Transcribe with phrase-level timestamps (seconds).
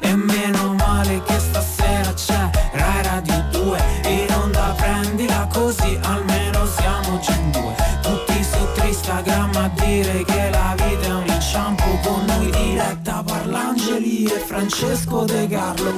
[0.00, 7.18] E meno male che stasera c'è Rai Radio 2 In onda prendila così almeno siamo
[7.20, 12.24] già in due Tutti su Instagram a dire che la vita è un inciampo Con
[12.26, 15.92] noi diretta Parlangeli e Francesco De Carlo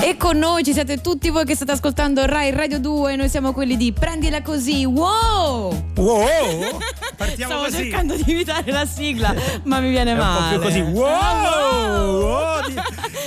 [0.00, 3.52] E con noi ci siete tutti voi che state ascoltando Rai Radio 2 Noi siamo
[3.52, 5.90] quelli di Prendila Così Wow!
[5.96, 6.78] Wow!
[7.16, 7.76] Partiamo Stavo così.
[7.76, 9.34] cercando di imitare la sigla
[9.64, 10.80] Ma mi viene È un po' male più così.
[10.80, 12.20] Wow!
[12.22, 12.74] wow, di-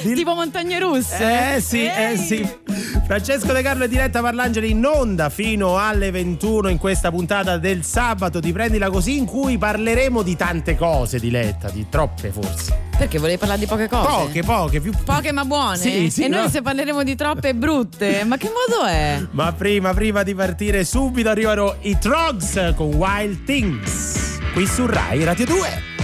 [0.10, 2.48] di- Tipo montagne russe Eh sì, eh sì.
[3.06, 7.84] Francesco De Carlo è diretta Parlangeli in onda fino alle 21 in questa puntata del
[7.84, 12.84] sabato di Prendila Così in cui parleremo di tante cose, Diletta, di troppe forse.
[12.98, 14.08] Perché volevi parlare di poche cose?
[14.08, 15.78] Poche, poche, più Poche ma buone?
[15.78, 16.50] Sì, sì, e noi no.
[16.50, 19.22] se parleremo di troppe brutte Ma che modo è?
[19.32, 24.40] Ma prima, prima di partire subito arrivano i Trogs con Wild Things.
[24.54, 25.95] Qui su Rai Radio 2.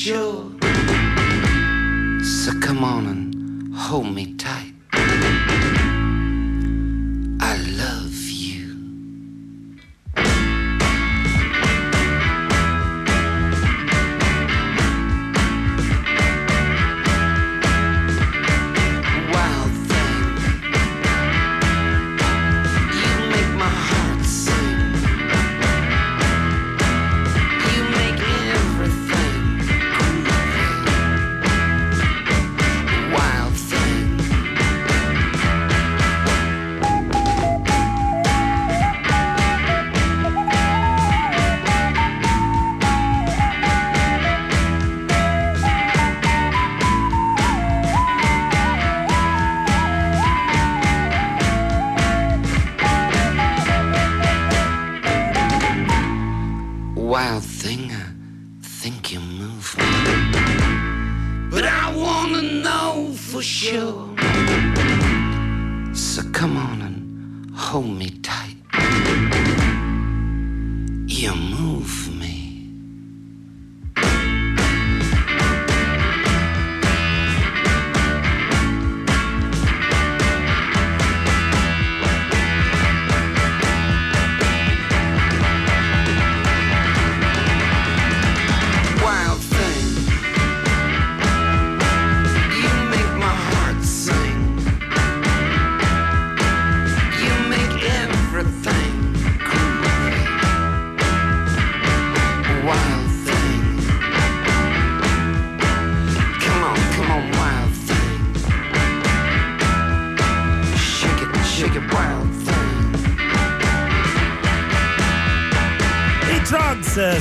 [0.00, 0.50] Sure.
[2.24, 4.69] So come on and hold me tight.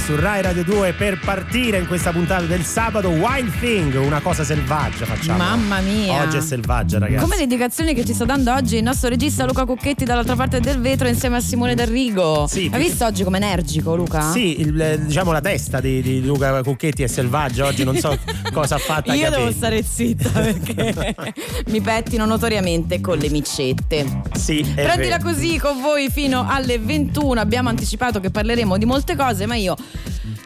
[0.09, 3.09] Su Rai Radio 2 per partire in questa puntata del sabato.
[3.09, 5.37] Wild Thing, una cosa selvaggia facciamo.
[5.37, 7.21] Mamma mia Oggi è selvaggia, ragazzi.
[7.21, 10.59] Come le indicazioni che ci sta dando oggi il nostro regista Luca Cucchetti dall'altra parte
[10.61, 12.47] del vetro insieme a Simone D'Arrigo.
[12.47, 14.31] Sì, Hai visto oggi com'è energico Luca?
[14.31, 18.17] Sì, il- eh, diciamo la testa di, di Luca Cucchetti è selvaggia oggi, non so
[18.59, 21.15] cosa ha fatto Io devo stare zitta perché
[21.67, 24.21] mi pettino notoriamente con le micette.
[24.35, 25.29] Sì, Prendila vero.
[25.29, 27.39] così con voi fino alle 21.
[27.39, 29.75] Abbiamo anticipato che parleremo di molte cose, ma io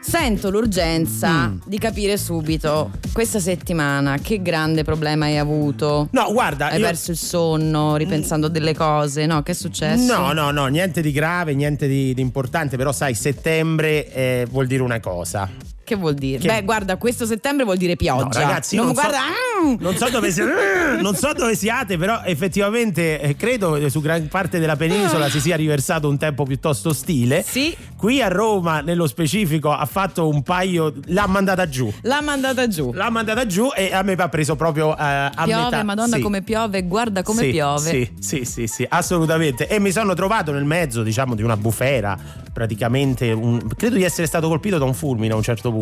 [0.02, 1.60] sento l'urgenza Mm.
[1.66, 6.08] di capire subito questa settimana che grande problema hai avuto.
[6.12, 9.42] No, guarda, Hai io- perso il sonno ripensando delle cose, no?
[9.44, 10.16] Che è successo?
[10.16, 14.68] No, no, no, niente di grave, niente di, di importante, però sai, settembre eh, vuol
[14.68, 15.50] dire una cosa.
[15.84, 16.40] Che vuol dire?
[16.40, 18.24] Che- Beh, guarda, questo settembre vuol dire pioggia.
[18.24, 19.20] No, ragazzi, non, non, so, guarda.
[19.20, 19.76] ah!
[19.80, 20.42] non so dove si-
[21.02, 25.40] non so dove siate, però effettivamente eh, credo che su gran parte della penisola si
[25.42, 27.44] sia riversato un tempo piuttosto ostile.
[27.46, 30.94] Sì, Qui a Roma, nello specifico, ha fatto un paio.
[31.06, 31.92] L'ha mandata giù.
[32.02, 32.92] l'ha mandata giù.
[32.94, 35.84] L'ha mandata giù e a me ha preso proprio eh, a piove, metà.
[35.84, 36.22] madonna Sì.
[36.22, 37.90] come piove, guarda come Sì, piove.
[37.90, 39.68] Sì, sì, sì, sì, assolutamente.
[39.68, 42.18] E mi sono trovato nel mezzo, diciamo, di una bufera.
[42.52, 45.73] Praticamente, un- credo di essere stato colpito da un fulmine a un certo punto.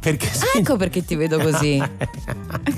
[0.00, 1.80] Perché Ah, ecco perché ti vedo così.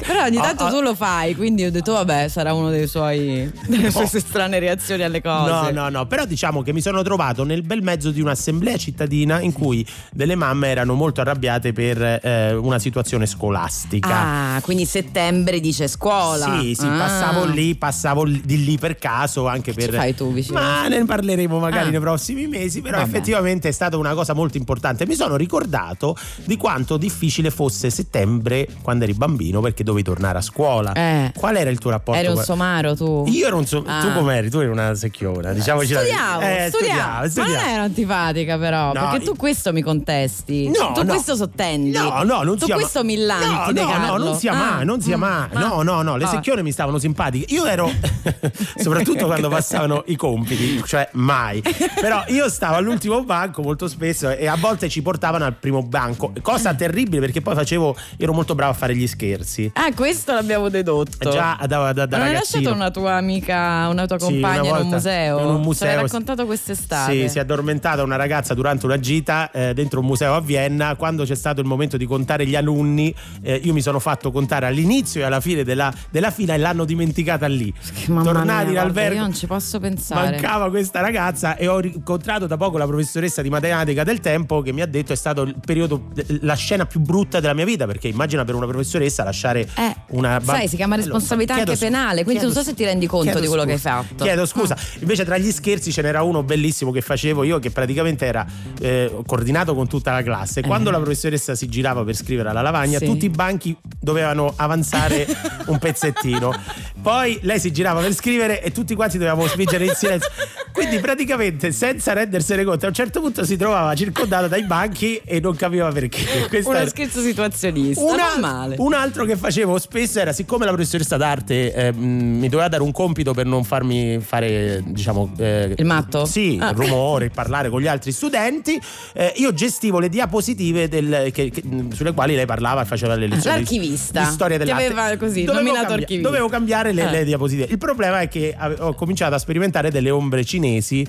[0.07, 0.71] Però ogni tanto Oh, oh.
[0.71, 5.03] tu lo fai, quindi ho detto vabbè, sarà uno dei suoi delle sue strane reazioni
[5.03, 5.51] alle cose.
[5.51, 9.41] No, no, no, però diciamo che mi sono trovato nel bel mezzo di un'assemblea cittadina
[9.41, 14.55] in cui delle mamme erano molto arrabbiate per eh, una situazione scolastica.
[14.57, 16.59] Ah, quindi settembre dice scuola.
[16.61, 16.99] Sì, sì, Ah.
[16.99, 19.95] passavo lì, passavo di lì per caso anche Che per.
[19.95, 20.61] fai tu vicino?
[20.61, 21.91] Ma ne parleremo magari Ah.
[21.91, 22.81] nei prossimi mesi.
[22.83, 23.09] Però Vabbè.
[23.09, 25.07] effettivamente è stata una cosa molto importante.
[25.07, 30.41] Mi sono ricordato di quanto difficile fosse settembre quando eri bambino perché dovevi tornare a
[30.41, 30.93] scuola.
[30.93, 31.32] Eh.
[31.37, 32.21] Qual era il tuo rapporto?
[32.21, 33.25] Eri un somaro tu?
[33.29, 34.00] Io ero un so- Ah.
[34.00, 34.50] Tu com'eri?
[34.50, 36.65] Tu eri una secchiona, diciamoci la Studiavo, verità.
[36.65, 40.69] Eh, studiavo, studiavo, Ma non ero antipatica però, No, perché tu questo mi contesti.
[40.69, 41.12] No, tu no.
[41.12, 41.91] questo sottendi.
[41.91, 44.85] No, no, non tu sia questo ma- millanti, No, no, no, non sia Ah, mai,
[44.85, 45.49] non sia mm, mai.
[45.53, 45.59] ah.
[45.59, 46.29] No, no, no, le Ah.
[46.29, 47.53] secchione mi stavano simpatiche.
[47.55, 47.91] Io ero
[48.77, 51.62] soprattutto quando passavano i compiti, cioè mai.
[52.00, 56.14] Però io stavo all'ultimo banco molto spesso e a volte ci portavano al primo banco.
[56.43, 59.71] Cosa terribile perché poi facevo ero molto bravo a fare gli scherzi.
[59.75, 61.31] Ah, questo l'abbiamo dedotto.
[61.31, 64.79] Già da, da, da non hai lasciato una tua amica, una tua Sì, compagna una
[64.79, 65.39] in un museo?
[65.39, 65.89] in un museo.
[65.89, 67.13] Ce l'hai raccontato quest'estate.
[67.13, 70.95] Sì, si è addormentata una ragazza durante una gita eh, dentro un museo a Vienna.
[70.97, 74.67] Quando c'è stato il momento di contare gli alunni, eh, io mi sono fatto contare
[74.67, 77.73] all'inizio e alla fine della, della fila e l'hanno dimenticata lì.
[77.73, 79.15] Che mamma Tornati mia, in guarda.
[79.15, 80.31] Io non ci posso pensare.
[80.31, 84.73] Mancava questa ragazza e ho incontrato da poco la professoressa di matematica del tempo che
[84.73, 86.04] mi ha detto è stato il periodo,
[86.41, 90.39] la scena più brutta della mia vita perché immagina per una professoressa lasciare Eh, una
[90.39, 93.06] ba- sai, si chiama responsabilità Chiedo anche scu- penale, quindi non so se ti rendi
[93.06, 94.03] conto di quello che hai scusa.
[94.03, 94.25] fatto.
[94.25, 94.75] Chiedo scusa.
[94.75, 94.81] Ah.
[95.01, 98.47] Invece tra gli scherzi ce n'era uno bellissimo che facevo io che praticamente era
[98.81, 100.62] eh, coordinato con tutta la classe.
[100.62, 103.01] Quando la professoressa si girava per scrivere alla lavagna, Eh.
[103.01, 103.06] Sì.
[103.06, 105.27] tutti i banchi dovevano avanzare
[105.67, 106.55] un pezzettino.
[107.03, 110.31] Poi lei si girava per scrivere e tutti quanti dovevamo spingere in silenzio.
[110.75, 115.38] Quindi praticamente senza rendersene conto a un certo punto si trovava circondato dai banchi e
[115.38, 116.25] non capiva perché.
[116.50, 118.75] Questo Uno scherzo situazionista, un, non al- male.
[118.81, 122.91] un altro che facevo spesso era siccome la professoressa d'arte eh, mi doveva dare un
[122.91, 126.25] compito per non farmi fare diciamo eh, Il matto?
[126.25, 126.71] sì Ah.
[126.71, 128.77] il rumore parlare con gli altri studenti
[129.12, 131.62] eh, io gestivo le diapositive del- che- che-
[131.93, 134.25] sulle quali lei parlava e faceva le lezioni L'archivista.
[134.25, 136.29] di storia dell'arte aveva così, dovevo, nominato cambia- archivista.
[136.29, 137.11] dovevo cambiare le, Eh.
[137.12, 141.07] le diapositive il problema è che ave- ho cominciato a sperimentare delle ombre cinesi palestinesi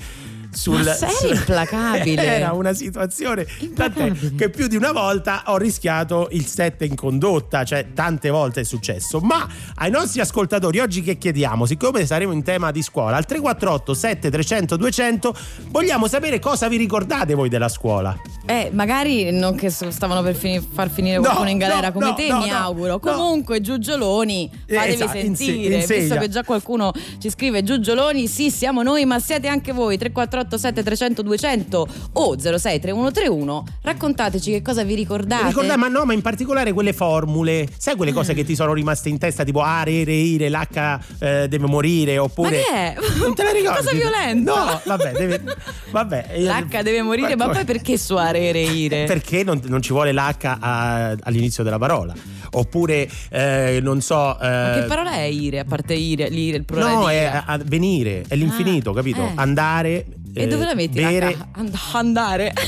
[0.55, 2.23] sul, Ma sei sul- implacabile.
[2.23, 7.63] era una situazione tant'è che più di una volta ho rischiato il set in condotta,
[7.63, 9.19] cioè tante volte è successo.
[9.19, 13.93] Ma ai nostri ascoltatori oggi che chiediamo, siccome saremo in tema di scuola, al 348
[13.93, 15.35] 7300 200
[15.69, 18.15] vogliamo sapere cosa vi ricordate voi della scuola.
[18.45, 22.05] Eh, magari non che stavano per fini- far finire qualcuno No, in galera no, come
[22.07, 22.99] no, te, mi auguro.
[22.99, 25.75] Comunque, Giugioloni, Eh, fatevi esatto, sentire.
[25.75, 25.99] insegna.
[26.01, 29.97] Visto che già qualcuno ci scrive Giugioloni, sì, siamo noi, ma siete anche voi.
[29.97, 33.63] 348 7300 200 o 06 3131.
[33.81, 35.47] Raccontateci che cosa vi ricordate.
[35.47, 38.35] Ricordate, ma no, ma in particolare quelle formule, sai quelle cose Mm.
[38.35, 42.17] che ti sono rimaste in testa, tipo A, re, re, ire, l'H eh, deve morire,
[42.17, 42.49] oppure.
[42.49, 42.95] Ma che è?
[43.25, 43.77] Non te la ricordi?
[43.83, 44.53] Cosa violenta.
[44.53, 45.43] No, vabbè, deve.
[45.91, 46.25] Vabbè.
[46.37, 49.05] L'H deve morire, ma come- poi perché su arere ire?
[49.05, 50.19] Perché non, non ci vuole l'H
[50.59, 52.13] a- all'inizio della parola?
[52.51, 54.37] Oppure, eh, non so.
[54.39, 57.41] Ma che eh, parola è ire, a parte ire, l'ire, il plurale No, di è
[57.45, 59.21] a- venire, è l'infinito, Ah, capito?
[59.21, 59.31] eh.
[59.35, 60.05] Andare.
[60.33, 60.99] E eh, dove la metti?
[61.01, 61.29] Bere.
[61.33, 61.45] l'H?
[61.59, 62.53] And- andare.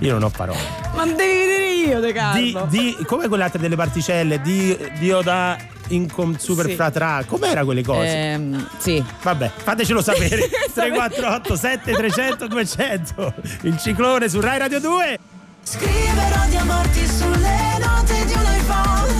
[0.00, 0.58] Io non ho parole.
[0.94, 2.66] ma devi vedere io, De Di, Carlo.
[2.68, 4.40] di, come quelle altre delle particelle?
[4.42, 5.56] Di, Dio da
[5.88, 6.74] incom super Sì.
[6.74, 7.24] fratra.
[7.26, 8.14] Com'era quelle cose?
[8.32, 9.02] Ehm, sì.
[9.22, 10.48] Vabbè, fatecelo sapere.
[10.74, 13.34] 348 7300 200.
[13.62, 15.18] Il ciclone su Rai Radio 2.
[15.68, 19.12] Scriverò di amarti sulle note di un iPhone.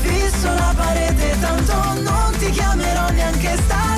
[0.00, 3.89] Fisso la parete, tanto non ti chiamerò neanche stasera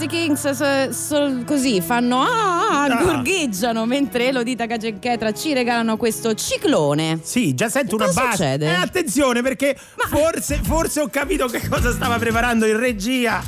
[0.00, 0.02] schiena.
[0.02, 3.02] I Gypsy Kings so- so- così fanno ah, Ah.
[3.02, 7.20] gorgheggiano mentre Elodita Cagenchetra ci regalano questo ciclone.
[7.22, 8.36] Sì, già sento Cosa una base.
[8.36, 8.66] succede?
[8.66, 9.76] Eh, attenzione perché
[10.08, 13.42] forse, forse ho capito che cosa stava preparando in regia.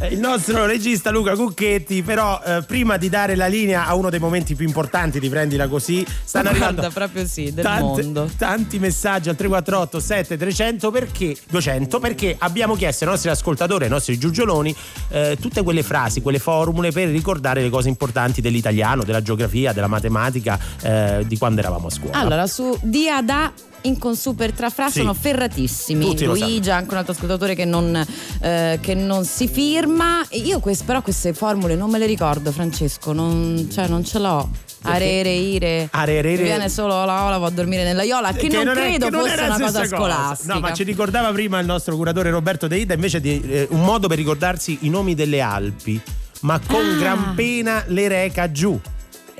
[0.00, 4.10] Eh, Il nostro regista Luca Cucchetti, però eh, prima di dare la linea a uno
[4.10, 8.30] dei momenti più importanti di Prendila Così, stanno Guarda, arrivando proprio sì, del tante- mondo.
[8.36, 14.18] tanti messaggi al 348 7300 perché 200 perché abbiamo chiesto ai nostri ascoltatori, ai nostri
[14.18, 14.74] giugioloni
[15.10, 19.86] eh, tutte quelle frasi, quelle formule per ricordare le cose importanti dell'italiano, della geografia, della
[19.86, 22.18] matematica eh, di quando eravamo a scuola.
[22.18, 24.98] Allora, su Dia da in Consuper tra fra Sì.
[25.00, 26.04] sono ferratissimi.
[26.04, 28.04] Tutti Luigi, anche un altro ascoltatore che non,
[28.40, 30.24] eh, che non si firma.
[30.30, 33.12] Io quest- però queste formule non me le ricordo, Francesco.
[33.12, 34.48] Non, cioè, non ce l'ho.
[34.82, 35.88] Arere, ire.
[35.90, 36.42] Arere, ire.
[36.44, 38.32] Viene solo la ola, vado a dormire nella iola.
[38.32, 40.54] Che, non è- credo che non fosse una cosa scolastica.
[40.54, 44.06] No, ma ci ricordava prima il nostro curatore Roberto Deida invece di eh, un modo
[44.06, 46.00] per ricordarsi i nomi delle Alpi,
[46.42, 46.96] ma con Ah.
[46.98, 48.78] gran pena le reca giù.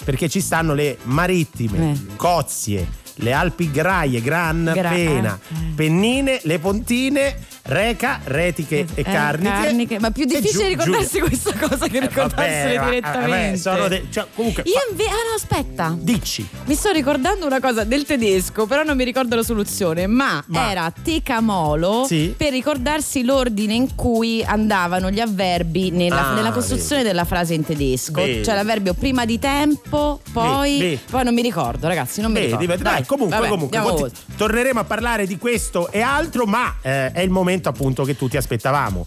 [0.05, 2.17] Perché ci stanno le marittime, Eh.
[2.17, 2.87] cozie,
[3.21, 5.55] le Alpi graie, gran Gra- pena, eh.
[5.75, 7.37] pennine, le pontine,
[7.69, 9.99] reca, retiche e Eh, carniche.
[9.99, 13.29] Ma più difficile giù- ricordarsi giù- questa cosa che Eh, ricordarsene vabbè, ma- direttamente.
[13.31, 15.09] vabbè, sono de- cioè, comunque, Io invece.
[15.11, 15.97] Ah no, aspetta.
[15.99, 16.47] dici.
[16.65, 20.71] Mi sto ricordando una cosa del tedesco, però non mi ricordo la soluzione, ma, Ma-
[20.71, 22.35] era tecamolo Sì.
[22.37, 27.65] per ricordarsi l'ordine in cui andavano gli avverbi nella, Ah, nella costruzione della frase in
[27.65, 28.13] tedesco.
[28.23, 28.45] Vedi.
[28.45, 31.01] Cioè l'avverbio prima di tempo, poi Vedi.
[31.11, 32.73] poi non mi ricordo, ragazzi, non mi Vedi, ricordo.
[32.73, 34.37] vedi, dai, comunque, vabbè, comunque andiamo conti- oltre.
[34.37, 38.37] torneremo a parlare di questo e altro, ma eh, è il momento appunto che tutti
[38.37, 39.07] aspettavamo.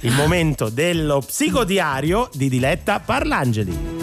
[0.00, 3.98] Il momento dello psicodiario di Diletta Parlangeli.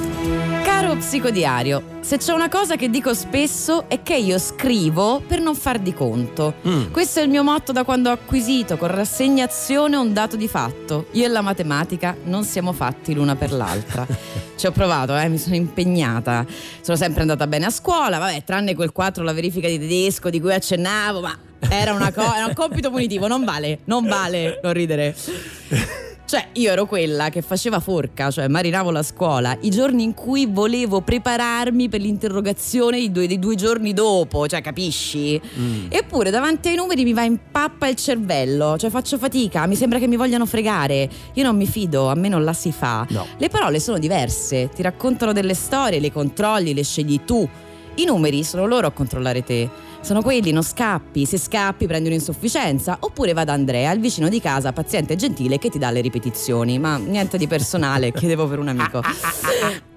[0.63, 5.55] Caro psicodiario, se c'è una cosa che dico spesso è che io scrivo per non
[5.55, 6.55] far di conto.
[6.67, 6.91] Mm.
[6.91, 11.07] Questo è il mio motto da quando ho acquisito con rassegnazione un dato di fatto.
[11.11, 14.05] Io e la matematica non siamo fatti l'una per l'altra.
[14.55, 16.45] Ci ho provato, eh, mi sono impegnata.
[16.81, 20.39] Sono sempre andata bene a scuola, vabbè, tranne quel 4, la verifica di tedesco di
[20.39, 21.37] cui accennavo, ma
[21.69, 25.15] era, una co- era un compito punitivo, non vale, non vale non ridere.
[26.25, 30.47] Cioè, io ero quella che faceva forca, cioè marinavo la scuola i giorni in cui
[30.47, 35.39] volevo prepararmi per l'interrogazione dei due, dei due giorni dopo, cioè, capisci?
[35.55, 35.85] Mm.
[35.89, 39.99] Eppure davanti ai numeri mi va in pappa il cervello, cioè faccio fatica, mi sembra
[39.99, 41.07] che mi vogliano fregare.
[41.33, 43.05] Io non mi fido, a me non la si fa.
[43.09, 43.27] No.
[43.37, 47.47] Le parole sono diverse, ti raccontano delle storie, le controlli, le scegli tu.
[47.97, 49.69] I numeri sono loro a controllare te.
[50.05, 51.25] Sono quelli, non scappi.
[51.25, 52.97] Se scappi prendi un'insufficienza.
[52.99, 56.01] Oppure va da Andrea, il vicino di casa, paziente e gentile, che ti dà le
[56.01, 56.77] ripetizioni.
[56.77, 58.99] Ma niente di personale, chiedevo per un amico.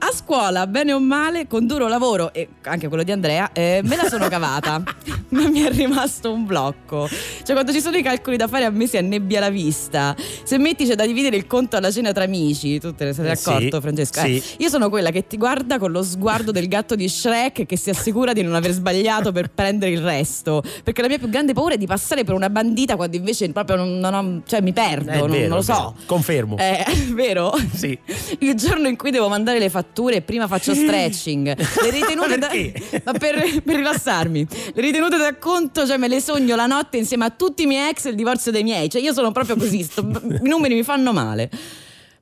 [0.00, 3.97] A scuola, bene o male, con duro lavoro, e anche quello di Andrea, eh, me
[3.97, 4.83] la sono cavata.
[5.31, 7.07] Ma mi è rimasto un blocco.
[7.07, 10.17] Cioè, quando ci sono i calcoli da fare, a me si annebbia la vista.
[10.45, 13.27] Se metti c'è da dividere il conto alla cena tra amici, tu te ne sei
[13.27, 14.23] Eh, accorto, sì, Francesca?
[14.23, 14.37] sì.
[14.37, 17.77] Eh, io sono quella che ti guarda con lo sguardo del gatto di Shrek che
[17.77, 20.62] si assicura di non aver sbagliato per prendere il resto.
[20.83, 23.76] Perché la mia più grande paura è di passare per una bandita quando invece proprio
[23.76, 24.43] non, non ho.
[24.47, 25.95] cioè mi perdo, È non, vero, non lo è so.
[26.07, 26.57] Confermo.
[26.59, 27.52] Eh, vero?
[27.75, 27.99] Sì.
[28.40, 31.57] Il giorno in cui devo mandare le fatture, prima faccio stretching.
[31.57, 32.49] Le ritenute da,
[33.05, 34.47] ma per, per rilassarmi.
[34.75, 37.90] Le ritenute da conto, cioè me le sogno la notte insieme a tutti i miei
[37.90, 38.88] ex e il divorzio dei miei.
[38.88, 40.00] Cioè io sono proprio così, sto-
[40.43, 41.50] i numeri mi fanno male.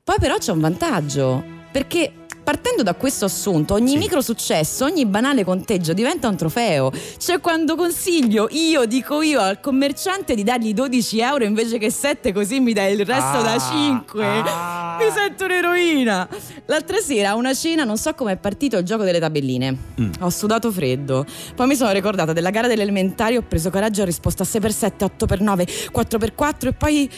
[0.03, 2.11] Poi però c'è un vantaggio, perché
[2.47, 3.97] Partendo da questo assunto, ogni Sì.
[3.97, 6.93] micro successo, ogni banale conteggio diventa un trofeo.
[7.17, 12.31] Cioè quando consiglio, io dico io al commerciante di dargli 12 euro invece che 7
[12.31, 14.25] così mi dai il resto Ah, da 5.
[14.25, 14.97] ah.
[14.97, 16.29] Mi sento un'eroina.
[16.67, 19.77] L'altra sera a una cena non so come è partito il gioco delle tabelline.
[19.99, 20.11] Mm.
[20.21, 21.25] Ho sudato freddo.
[21.53, 24.45] Poi mi sono ricordata della gara delle elementari, ho preso coraggio e ho risposto a
[24.45, 27.09] 6x7, 8x9, 4x4 e poi...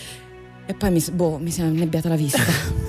[0.65, 2.39] E poi mi, boh, mi si è annebbiata la vista.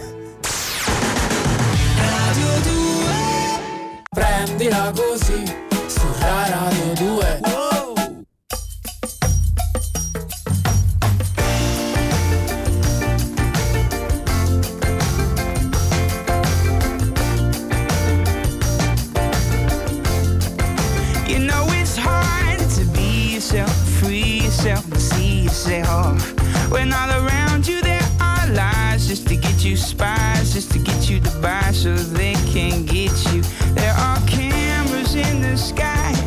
[4.60, 5.42] Prendila così
[5.86, 7.40] su Rai Radio 2
[21.26, 26.34] You know it's hard to be yourself, free yourself, and see yourself.
[26.70, 31.08] When all around you there are lies just to get you spies, just to get
[31.08, 33.39] you to buy so they can get you.
[35.60, 36.19] Sky,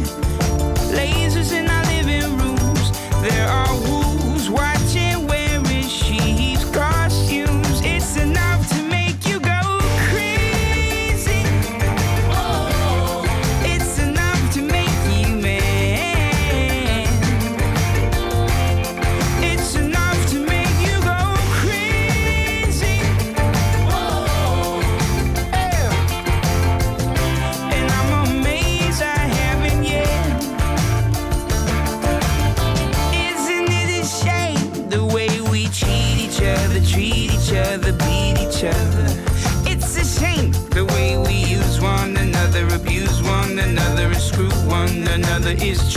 [45.62, 45.93] is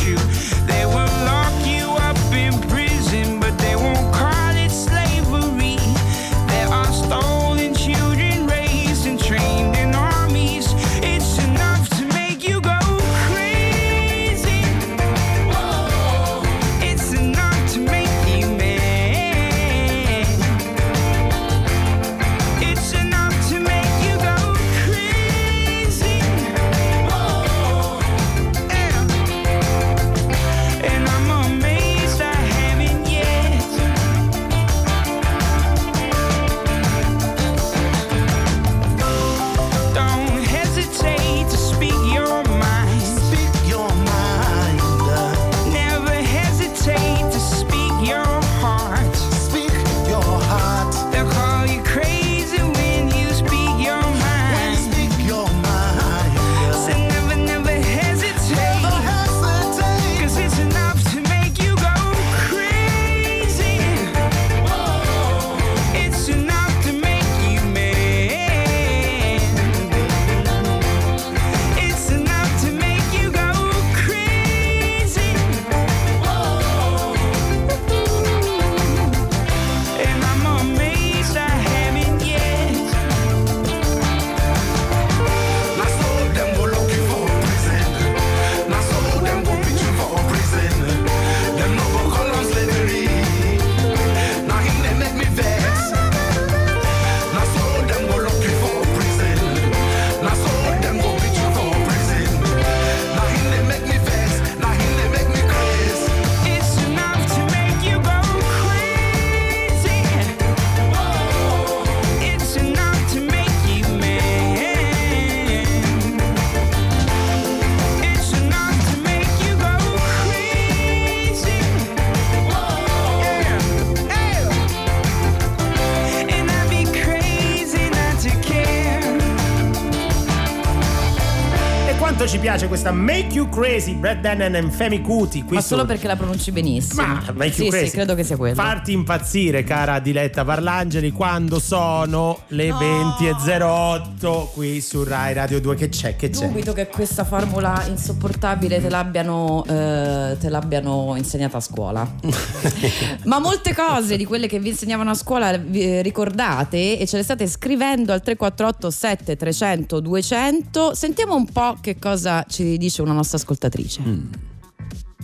[132.77, 135.43] questa Make You Crazy, Brad Dennen e Femi Cuti.
[135.49, 137.07] Ma solo perché la pronunci benissimo.
[137.07, 137.87] Ma Make sì, You Crazy.
[137.87, 138.55] sì, credo che sia quello.
[138.55, 145.75] Farti impazzire, cara Diletta Parlangeli, quando sono le 20.08 qui su Rai Radio 2.
[145.75, 146.17] Che c'è?
[146.17, 146.49] Che c'è?
[146.49, 152.07] Dubito che questa formula insopportabile te l'abbiano, eh, te l'abbiano insegnata a scuola.
[153.25, 157.17] Ma molte cose di quelle che vi insegnavano a scuola vi eh, ricordate e ce
[157.17, 160.95] le state scrivendo al 348 7300 200.
[160.95, 164.00] Sentiamo un po' che cosa ci dice una nostra ascoltatrice.
[164.00, 164.33] Mm.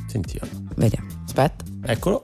[0.07, 0.51] Sentiamo.
[0.77, 1.09] Vediamo.
[1.25, 1.65] Aspetta.
[1.85, 2.23] Eccolo.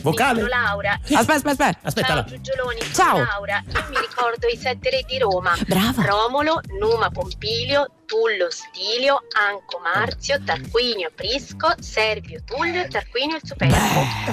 [0.00, 0.40] Vocale.
[0.40, 1.00] Sono Laura.
[1.02, 2.06] Aspetta, aspetta, aspetta.
[2.06, 3.18] Ciao Giugioloni, Ciao.
[3.18, 3.62] Laura.
[3.66, 5.56] Io mi ricordo i sette re di Roma.
[5.66, 6.04] Brava.
[6.04, 13.76] Romolo, Numa Pompilio, Tullo Stilio, Anco Marzio, Tarquinio Prisco, Servio Tullio e Tarquinio il Superbo.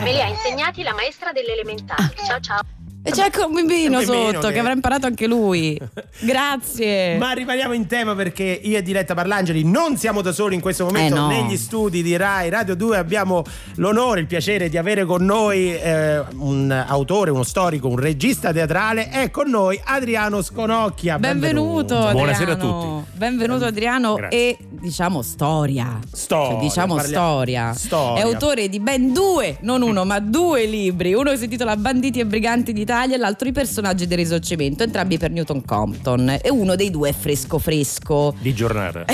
[0.04, 2.16] Me li ha insegnati la maestra delle elementari.
[2.26, 2.62] Ciao ciao.
[3.08, 4.54] E c'è anche un bambino Un bambino sotto che...
[4.54, 5.80] che- avrà imparato anche lui.
[6.22, 7.18] Grazie.
[7.20, 10.86] Ma rimaniamo in tema perché io e Diletta Parlangeli non siamo da soli in questo
[10.86, 11.28] momento Eh no.
[11.28, 13.44] negli studi di Rai Radio 2 abbiamo
[13.76, 19.10] l'onore, il piacere di avere con noi eh, un autore, uno storico, un regista teatrale
[19.10, 22.12] è con noi Adriano Sconocchia Benvenuto, Adriano.
[22.18, 23.10] Buonasera a tutti.
[23.14, 24.38] Benvenuto Adriano Grazie.
[24.40, 26.00] e diciamo storia.
[26.12, 27.74] Storia, Cioè, diciamo parliamo- storia.
[27.74, 28.24] storia.
[28.24, 31.14] È autore di ben due, non uno, ma due libri.
[31.14, 35.18] Uno che si intitola Banditi e Briganti d'Italia e l'altro I personaggi del risorgimento, entrambi
[35.18, 36.38] per Newton Compton.
[36.42, 38.34] E uno dei due è fresco fresco.
[38.40, 39.06] Di giornata.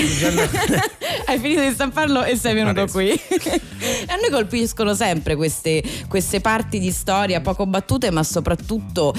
[1.25, 2.93] Hai finito di stamparlo e sei venuto Adesso.
[2.97, 3.09] qui.
[3.09, 3.61] e
[4.07, 9.13] a noi colpiscono sempre queste, queste parti di storia poco battute, ma soprattutto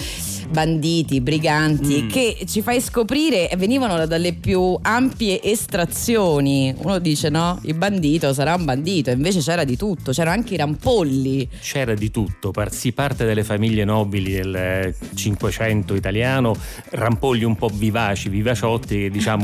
[0.50, 2.08] banditi, briganti, Mm.
[2.08, 6.74] che ci fai scoprire e venivano dalle più ampie estrazioni.
[6.76, 10.56] Uno dice no, il bandito sarà un bandito, invece c'era di tutto, c'erano anche i
[10.56, 11.48] rampolli.
[11.60, 16.54] C'era di tutto, si parte dalle famiglie nobili del eh, Cinquecento italiano,
[16.90, 19.42] rampolli un po' vivaci, vivaciotti che diciamo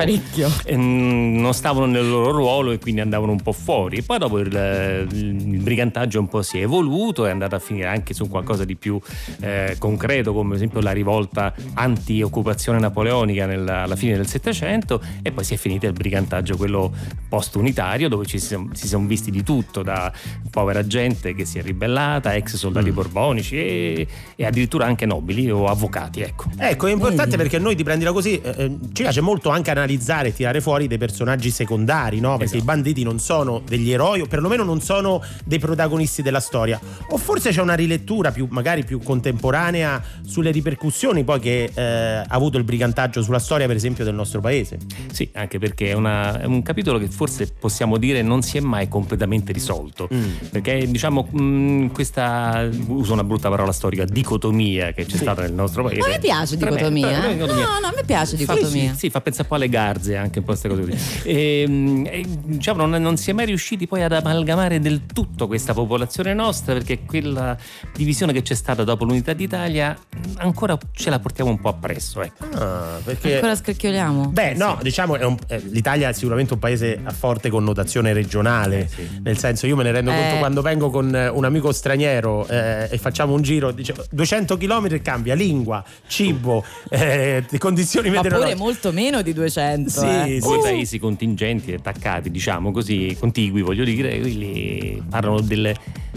[0.64, 4.03] ehm, non stavano nel loro ruolo e quindi andavano un po' fuori.
[4.03, 7.88] Poi dopo il, il brigantaggio un po' si è evoluto e è andato a finire
[7.88, 9.01] anche su qualcosa di più
[9.40, 15.33] eh, concreto, come ad esempio la rivolta anti-occupazione napoleonica nella- alla fine del Settecento e
[15.33, 16.92] poi si è finito il brigantaggio, quello
[17.29, 20.12] post-unitario, dove ci si si sono visti di tutto, da
[20.51, 25.67] povera gente che si è ribellata, ex soldati borbonici e, e addirittura anche nobili o
[25.67, 26.45] avvocati, ecco.
[26.57, 27.43] Ecco, è importante Vedi.
[27.43, 30.87] perché noi di prendila così eh, eh, ci piace molto anche analizzare e tirare fuori
[30.87, 32.31] dei personaggi secondari, no?
[32.37, 32.63] Perché Esatto.
[32.63, 36.81] i banditi non sono degli eroi o perlomeno non sono dei protagonisti della storia.
[37.11, 42.25] O forse c'è una rilettura più magari più contemporanea sulle ripercussioni poi che eh, ha
[42.29, 44.79] avuto il brigantaggio sulla storia, per esempio, del nostro paese.
[45.13, 48.61] Sì, anche perché è, una- è un capitolo che forse possiamo dire non si è
[48.61, 50.09] mai completamente risolto.
[50.51, 55.83] Perché diciamo mh, questa, uso una brutta parola storica, dicotomia che c'è stata nel nostro
[55.85, 56.01] paese.
[56.01, 57.24] Ma mi piace dicotomia.
[57.29, 57.33] eh?
[57.35, 57.64] dicotomia.
[57.64, 58.94] No, no, mi piace Fa- dicotomia.
[58.94, 61.22] Sì, fa pensare un po' alle garze anche un po' queste cose così.
[61.29, 65.46] E, mh, e, diciamo, non, non si è mai riusciti poi ad amalgamare del tutto
[65.46, 67.57] questa popolazione nostra perché quella
[67.94, 69.96] divisione che c'è stata dopo l'unità d'Italia
[70.38, 72.22] ancora ce la portiamo un po' appresso.
[72.22, 72.44] Ecco.
[72.55, 74.29] Ah, perché Ancora scricchioliamo.
[74.29, 78.81] Beh, no, diciamo è un- eh, l'Italia è sicuramente un paese a forte connotazione regionale,
[78.85, 79.09] Eh, sì.
[79.22, 80.14] nel senso io me ne rendo Eh.
[80.16, 84.57] conto quando vengo con eh, un amico straniero eh, e facciamo un giro, dice 200
[84.57, 88.63] km e cambia lingua, cibo, eh, condizioni Ma pure meteorologiche.
[88.63, 89.91] molto meno di 200.
[89.91, 90.39] Sì, eh.
[90.41, 90.63] Poi Uh.
[90.63, 95.75] paesi contingenti e attaccati, diciamo così, contigui, voglio dire, quelli parlano delle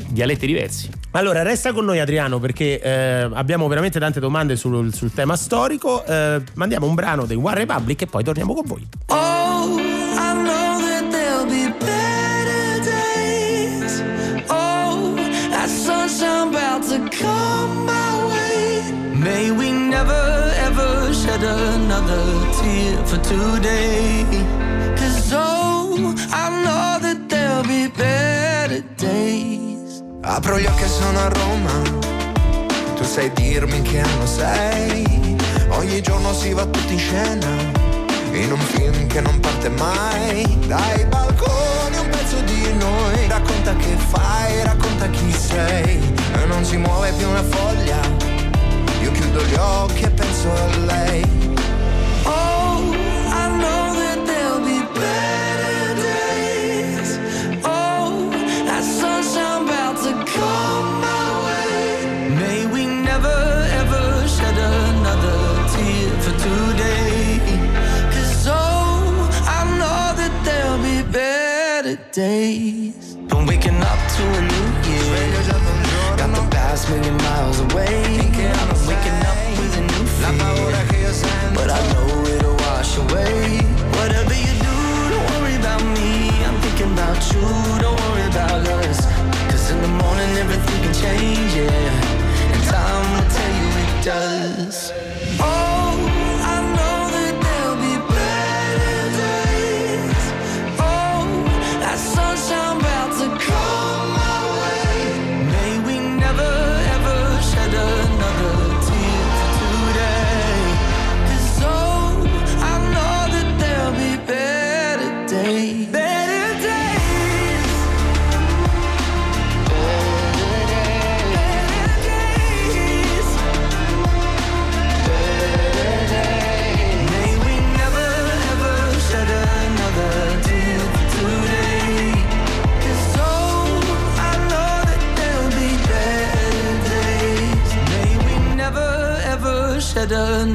[0.10, 0.90] dialetti diversi.
[1.12, 6.04] Allora, resta con noi Adriano perché eh, abbiamo veramente tante domande sul, sul tema storico.
[6.06, 8.88] Eh, mandiamo un brano dei One Republic e poi torniamo con voi.
[9.08, 14.02] Oh, I know that there'll be better days.
[14.48, 15.14] Oh,
[15.50, 17.81] that sunshine about to come.
[19.22, 22.26] May we never ever shed another
[22.58, 24.26] tear for today.
[24.98, 30.02] Cause oh, I know that there'll be better days.
[30.24, 31.82] Apro gli occhi e sono a Roma.
[32.96, 35.38] Tu sai dirmi che anno sei.
[35.70, 37.50] Ogni giorno si va tutti in scena.
[38.32, 40.58] In un film che non parte mai.
[40.66, 43.28] Dai balconi un pezzo di noi.
[43.28, 46.02] Racconta che fai, racconta chi sei.
[46.42, 48.31] E non si muove più una foglia.
[49.02, 51.24] Io chiudo gli occhi e penso a lei.
[52.26, 52.94] Oh,
[53.32, 57.18] I know that there'll be better days.
[57.64, 58.30] Oh,
[58.66, 62.30] that sunshine about to come my way.
[62.38, 63.40] May we never
[63.82, 65.40] ever shed another
[65.74, 67.40] tear for today.
[68.14, 73.01] Cause oh, I know that there'll be better days.
[91.04, 92.54] Yeah.
[92.54, 94.81] And time will tell you it does.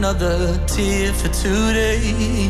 [0.07, 2.49] Another tear for today.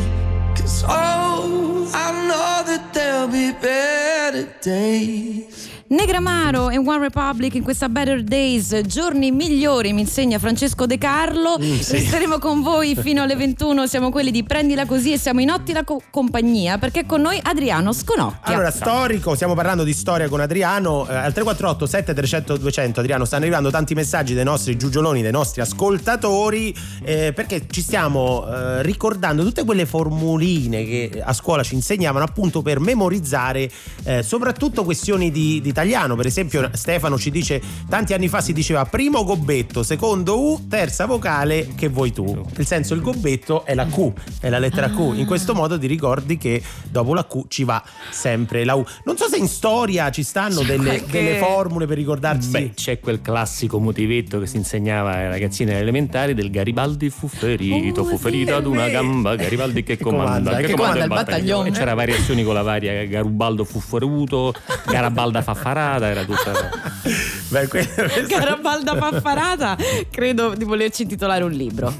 [0.55, 5.56] Cause oh, I know that there'll be better days.
[5.89, 11.57] Negramaro e One Republic in questa Better Days, giorni migliori, mi insegna Francesco De Carlo.
[11.57, 11.93] Mm, sì.
[11.93, 15.85] Resteremo con voi fino alle 21, siamo quelli di Prendila Così e siamo in ottima
[15.85, 18.53] co- compagnia perché con noi Adriano Sconocchia.
[18.53, 21.07] Allora, storico, stiamo parlando di storia con Adriano.
[21.07, 25.61] Eh, al 348 7300 200 Adriano stanno arrivando tanti messaggi dei nostri giugioloni, dei nostri
[25.61, 32.25] ascoltatori, eh, perché ci stiamo eh, ricordando tutte quelle formuline che a scuola ci insegnavano
[32.25, 33.71] appunto per memorizzare
[34.03, 36.15] eh, soprattutto questioni di, di italiano.
[36.15, 41.05] Per esempio, Stefano ci dice: tanti anni fa si diceva primo gobbetto, secondo U, terza
[41.05, 42.25] vocale che vuoi tu.
[42.55, 44.11] Nel senso, il gobbetto è la Q,
[44.41, 45.13] è la lettera Q.
[45.15, 48.83] In questo modo ti ricordi che dopo la Q ci va sempre la U.
[49.05, 52.49] Non so se in storia ci stanno delle, qualche- delle formule per ricordarsi.
[52.49, 58.01] Beh, c'è quel classico motivetto che si insegnava ai ragazzini elementari del Garibaldi fu ferito,
[58.01, 61.03] Oh, fu sì, ferito ad una gamba, Garibaldi che comanda, che che comanda il comanda
[61.03, 61.25] il battaglione.
[61.25, 61.69] battaglione.
[61.69, 64.53] E c'era variazioni con la varia Garibaldo fu feruto,
[64.87, 66.69] Garabalda faffarata, era tutta...
[67.49, 67.87] Beh, que-
[68.27, 69.77] Garabalda Faffarata,
[70.11, 71.93] credo di volerci intitolare un libro.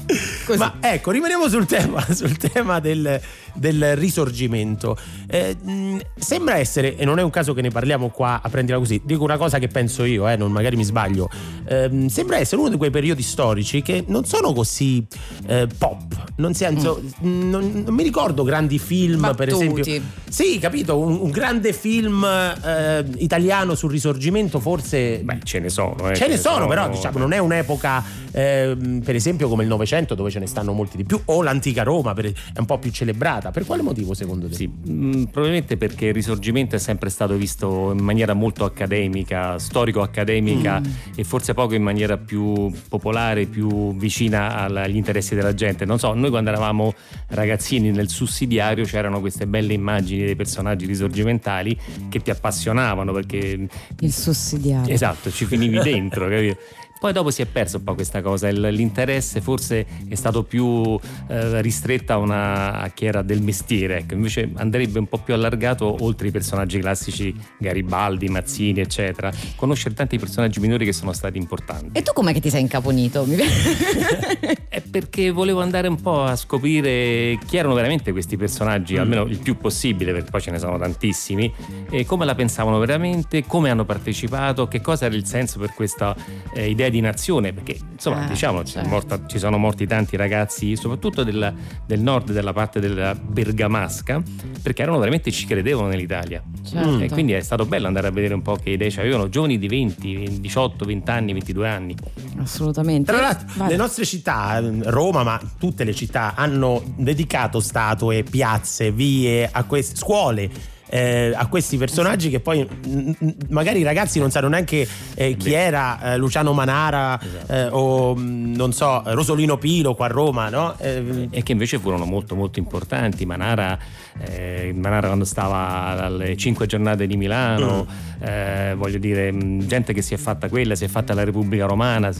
[0.44, 0.58] Così.
[0.58, 3.18] Ma ecco, rimaniamo sul tema, sul tema del,
[3.58, 4.96] del risorgimento.
[5.26, 8.78] Eh, mh, sembra essere, e non è un caso che ne parliamo qua a prendila
[8.78, 11.28] così, dico una cosa che penso io, eh, non, magari mi sbaglio.
[11.68, 15.04] Ehm, sembra essere uno di quei periodi storici che non sono così
[15.46, 16.26] eh, pop.
[16.36, 19.80] Non, senso, mh, non, non mi ricordo grandi film, per Battuti.
[19.80, 20.02] esempio.
[20.28, 25.20] Sì, capito, un, un grande film eh, italiano sul risorgimento, forse.
[25.22, 26.10] Beh, ce ne sono.
[26.10, 30.14] eh, Ce ne sono, però diciamo, non è un'epoca, ehm, per esempio, come il Novecento,
[30.14, 32.90] dove ce ne stanno molti di più, o l'antica Roma, per- è un po' più
[32.90, 33.47] celebrata.
[33.50, 34.54] Per quale motivo, secondo te?
[34.54, 40.80] Sì, mh, probabilmente perché il risorgimento è sempre stato visto in maniera molto accademica, storico-accademica
[41.14, 45.84] e forse poco in maniera più popolare, più vicina alla- agli interessi della gente.
[45.84, 46.94] Non so, noi quando eravamo
[47.28, 51.76] ragazzini nel sussidiario c'erano queste belle immagini dei personaggi risorgimentali
[52.08, 53.68] che ti appassionavano perché
[54.00, 54.92] Il sussidiario.
[54.92, 56.58] Esatto, ci finivi dentro, capito?
[56.98, 60.98] Poi dopo si è perso un po' questa cosa, il- l'interesse forse è stato più
[61.28, 64.14] eh, ristretto a, una, a chi era del mestiere, ecco.
[64.14, 70.18] invece andrebbe un po' più allargato oltre i personaggi classici Garibaldi, Mazzini, eccetera, conoscere tanti
[70.18, 71.98] personaggi minori che sono stati importanti.
[71.98, 73.24] E tu com'è che ti sei incaponito?
[74.68, 79.38] È perché volevo andare un po' a scoprire chi erano veramente questi personaggi, almeno il
[79.38, 81.52] più possibile, perché poi ce ne sono tantissimi,
[81.90, 86.14] e come la pensavano veramente, come hanno partecipato, che cosa era il senso per questa
[86.54, 88.88] eh, idea di nazione, perché insomma Eh, diciamo ci, certo.
[88.88, 91.52] sono morta- ci sono morti tanti ragazzi, soprattutto della-
[91.86, 94.22] del nord, della parte della Bergamasca,
[94.62, 96.42] perché erano veramente ci credevano nell'Italia.
[96.66, 96.98] Certo.
[97.00, 99.68] E quindi è stato bello andare a vedere un po' che idee avevano giovani di
[99.68, 101.94] 20, 18, 20 anni, 22 anni.
[102.38, 103.10] Assolutamente.
[103.12, 103.68] Tra l'altro, Vai.
[103.70, 109.96] le nostre città, Roma, ma tutte le città, hanno dedicato statue, piazze, vie, a queste
[109.96, 110.76] scuole.
[110.88, 115.36] Eh, a questi personaggi che poi mm, mm, magari i ragazzi non sanno neanche eh,
[115.36, 117.52] chi era eh, Luciano Manara Esatto.
[117.52, 120.76] eh, o mm, non so Rosolino Pilo qua a Roma no?
[120.78, 123.26] Eh, e che invece furono molto molto importanti.
[123.26, 123.78] Manara,
[124.20, 127.86] eh, Manara quando stava alle cinque giornate di Milano,
[128.20, 131.66] eh, voglio dire, mh, gente che si è fatta quella, si è fatta la Repubblica
[131.66, 132.10] Romana,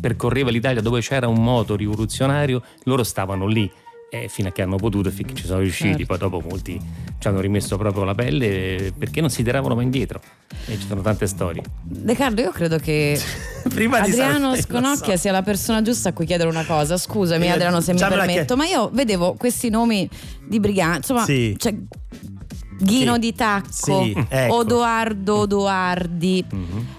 [0.00, 3.70] percorreva l'Italia dove c'era un moto rivoluzionario, loro stavano lì.
[4.08, 6.06] E fino a che hanno potuto e finché ci sono riusciti, Certo.
[6.06, 6.80] poi dopo molti
[7.18, 10.20] ci hanno rimesso proprio la pelle perché non si tiravano mai indietro.
[10.66, 11.62] E ci sono tante storie.
[11.82, 13.20] De Carlo, io credo che
[13.64, 15.20] Adriano sapere- Sconocchia so.
[15.22, 16.96] sia la persona giusta a cui chiedere una cosa.
[16.96, 20.08] Scusami, Eh, Adriano, se mi permetto, chied- ma io vedevo questi nomi
[20.46, 20.98] di briganti.
[20.98, 21.54] Insomma, Sì.
[21.58, 21.74] c'è
[22.78, 23.18] Ghino Sì.
[23.20, 24.54] di Tacco, Sì, ecco.
[24.54, 26.44] Odoardo Odoardi.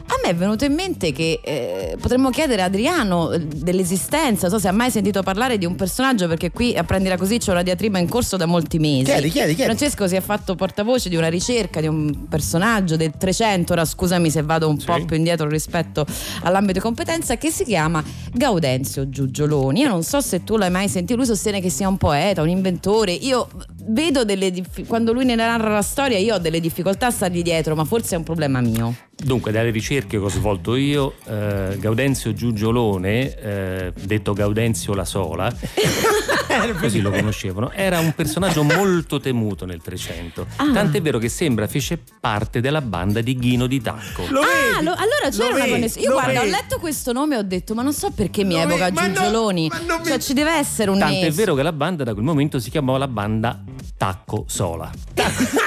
[0.10, 4.56] A me è venuto in mente che eh, potremmo chiedere a Adriano eh, dell'esistenza, non
[4.58, 7.52] so se ha mai sentito parlare di un personaggio, perché qui a prendila così c'è
[7.52, 9.04] una diatriba in corso da molti mesi.
[9.04, 9.64] Chiedi, chiedi, chiedi.
[9.76, 14.30] Francesco si è fatto portavoce di una ricerca di un personaggio del 300, ora scusami
[14.32, 14.86] se vado un Sì.
[14.86, 16.06] po' più indietro rispetto
[16.44, 19.82] all'ambito di competenza, che si chiama Gaudenzio Giugioloni.
[19.82, 22.50] Io non so se tu l'hai mai sentito, lui sostiene che sia un poeta, un
[22.50, 23.12] inventore.
[23.12, 23.48] Io
[23.88, 27.42] vedo delle difficoltà, quando lui ne narra la storia io ho delle difficoltà a stargli
[27.42, 28.96] dietro, ma forse è un problema mio.
[29.16, 35.52] Dunque, dalle ricerche che ho svolto io, eh, Gaudenzio Giugiolone, eh, detto Gaudenzio la Sola,
[36.80, 40.48] così lo conoscevano, era un personaggio molto temuto nel 300.
[40.58, 40.72] Ah.
[40.72, 44.26] Tant'è vero che sembra fece parte della banda di Ghino di Tacco.
[44.30, 44.86] Lo Ah, vedi?
[44.86, 46.06] lo- allora c'era Lo una connessione.
[46.06, 46.52] Io Lo guarda, ho vedi?
[46.56, 49.68] letto questo nome e ho detto, ma non so perché mi Lo evoca no, Giugioloni.
[49.70, 51.36] ma non mi- Cioè, ci deve essere un Tant'è nesso.
[51.36, 53.62] vero che la banda da quel momento si chiamava la banda
[53.98, 54.90] Tacco Sola.
[55.16, 55.24] hai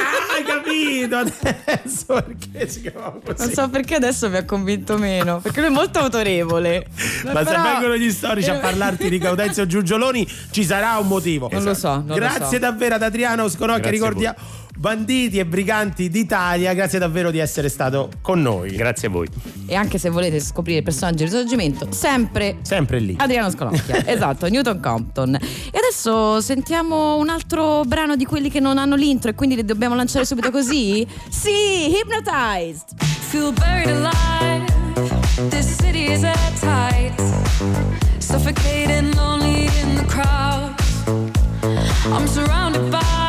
[0.81, 3.45] capito adesso perché si chiamava così.
[3.45, 6.87] Non so perché adesso mi ha convinto meno, perché lui è molto autorevole.
[7.25, 11.49] Ma se Però- vengono gli storici a parlarti di Gaudenzio Giugioloni ci sarà un motivo.
[11.53, 12.59] Non lo so, non lo Grazie so.
[12.59, 14.37] davvero ad Adriano Sconocchia, ricordiamo
[14.81, 18.71] Banditi e Briganti d'Italia, grazie davvero di essere stato con noi.
[18.71, 19.29] Grazie a voi.
[19.66, 23.14] E anche se volete scoprire il personaggio di risorgimento, sempre Sempre lì.
[23.19, 25.35] Adriano Scolocchia, esatto, Newton Compton.
[25.35, 29.66] E adesso sentiamo un altro brano di quelli che non hanno l'intro e quindi li
[29.66, 31.07] dobbiamo lanciare subito così?
[31.29, 32.97] Sì, Hypnotized!
[33.29, 34.64] Feel buried alive.
[35.51, 37.12] This city is at tight.
[38.16, 40.73] Suffocating, lonely in the crowd.
[42.07, 43.20] I'm surrounded by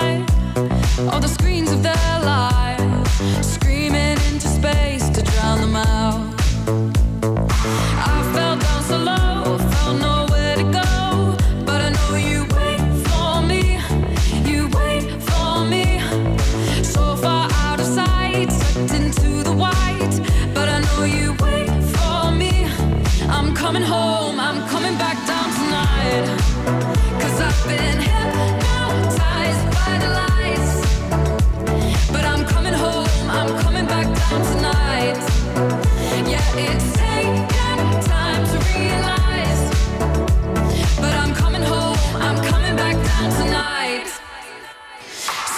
[1.00, 6.32] all the screens of their lives, screaming into space to drown them out.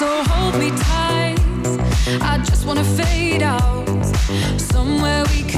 [0.03, 1.39] So hold me tight.
[2.31, 3.87] I just wanna fade out.
[4.57, 5.52] Somewhere we can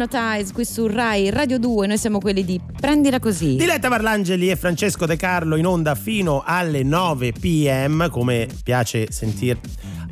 [0.00, 3.56] Hypnotize qui su Rai Radio 2, noi siamo quelli di Prendila così.
[3.56, 9.58] Diletta Parlangeli e Francesco De Carlo in onda fino alle 9 pm, come piace sentir.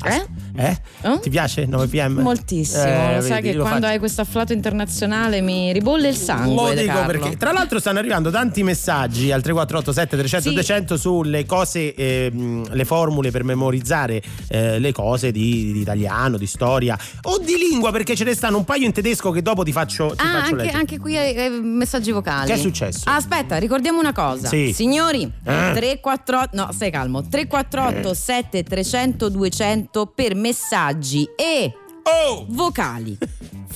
[0.04, 0.26] Eh?
[0.58, 0.76] Eh?
[1.02, 1.20] Eh?
[1.20, 2.20] Ti piace 9 pm?
[2.20, 6.08] Moltissimo, Eh, lo sai vedi, che lo quando faccio- hai questo afflato internazionale mi ribolle
[6.08, 6.74] il sangue.
[6.74, 10.54] Lo dico perché tra l'altro stanno arrivando tanti messaggi al 3487 300 Sì.
[10.54, 16.46] 200 sulle cose, ehm, le formule per memorizzare eh, le cose di, di italiano, di
[16.46, 19.70] storia o di lingua perché ce ne stanno un paio in tedesco che dopo ti
[19.72, 21.16] faccio, ti Ah, faccio anche, anche qui
[21.62, 22.48] messaggi vocali.
[22.48, 23.02] Che è successo?
[23.08, 24.48] Ah, aspetta, ricordiamo una cosa.
[24.48, 24.72] Sì.
[24.72, 25.72] Signori, Eh.
[25.74, 27.22] 348 No, stai calmo.
[27.28, 31.70] 348 7 300 200 per messaggi e
[32.04, 32.46] Oh!
[32.48, 33.18] vocali.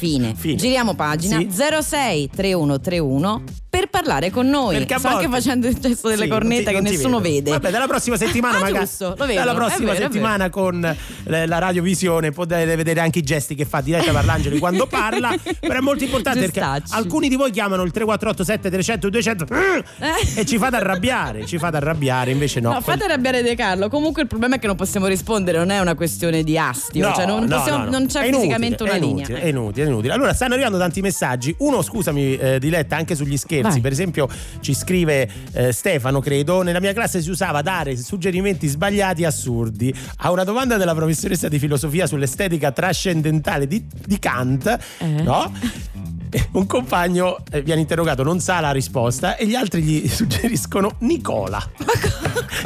[0.03, 0.35] Fine.
[0.37, 0.57] Fine.
[0.57, 1.49] Giriamo pagina Sì.
[1.81, 4.77] 06 3131 per parlare con noi.
[4.79, 7.23] Perché Sto anche facendo il gesto delle Sì, cornette che nessuno vedo.
[7.37, 7.51] vede.
[7.53, 8.85] Vabbè, dalla prossima settimana Ah, magari.
[8.85, 13.23] giusto, lo vedo, Dalla prossima vero, settimana con eh, la radiovisione potete vedere anche i
[13.23, 15.33] gesti che fa Diletta Parlangeli quando parla.
[15.61, 16.93] Però è molto importante perché Giustacci.
[16.95, 19.47] alcuni di voi chiamano il 3487 300 200
[20.01, 20.41] Eh.
[20.41, 22.72] e ci fate arrabbiare, ci fate arrabbiare, invece no.
[22.72, 23.89] No, fate arrabbiare De Carlo.
[23.89, 27.14] Comunque il problema è che non possiamo rispondere, non è una questione di astio, No,
[27.14, 27.91] cioè non, no, possiamo- no, no.
[27.91, 29.11] non c'è È inutile, fisicamente una è linea.
[29.14, 29.91] inutile, È inutile, è inutile.
[29.93, 30.12] Inutili.
[30.12, 31.55] Allora, stanno arrivando tanti messaggi.
[31.59, 33.70] Uno, scusami, eh, Diletta, anche sugli scherzi.
[33.70, 33.80] Vai.
[33.80, 34.28] Per esempio,
[34.61, 39.95] ci scrive eh, Stefano, credo, nella mia classe si usava dare suggerimenti sbagliati e assurdi.
[40.18, 45.07] A una domanda della professoressa di filosofia sull'estetica trascendentale di, di Kant, Eh?
[45.22, 45.53] no?
[46.53, 51.62] Un compagno eh, viene interrogato, non sa la risposta e gli altri gli suggeriscono Nicola.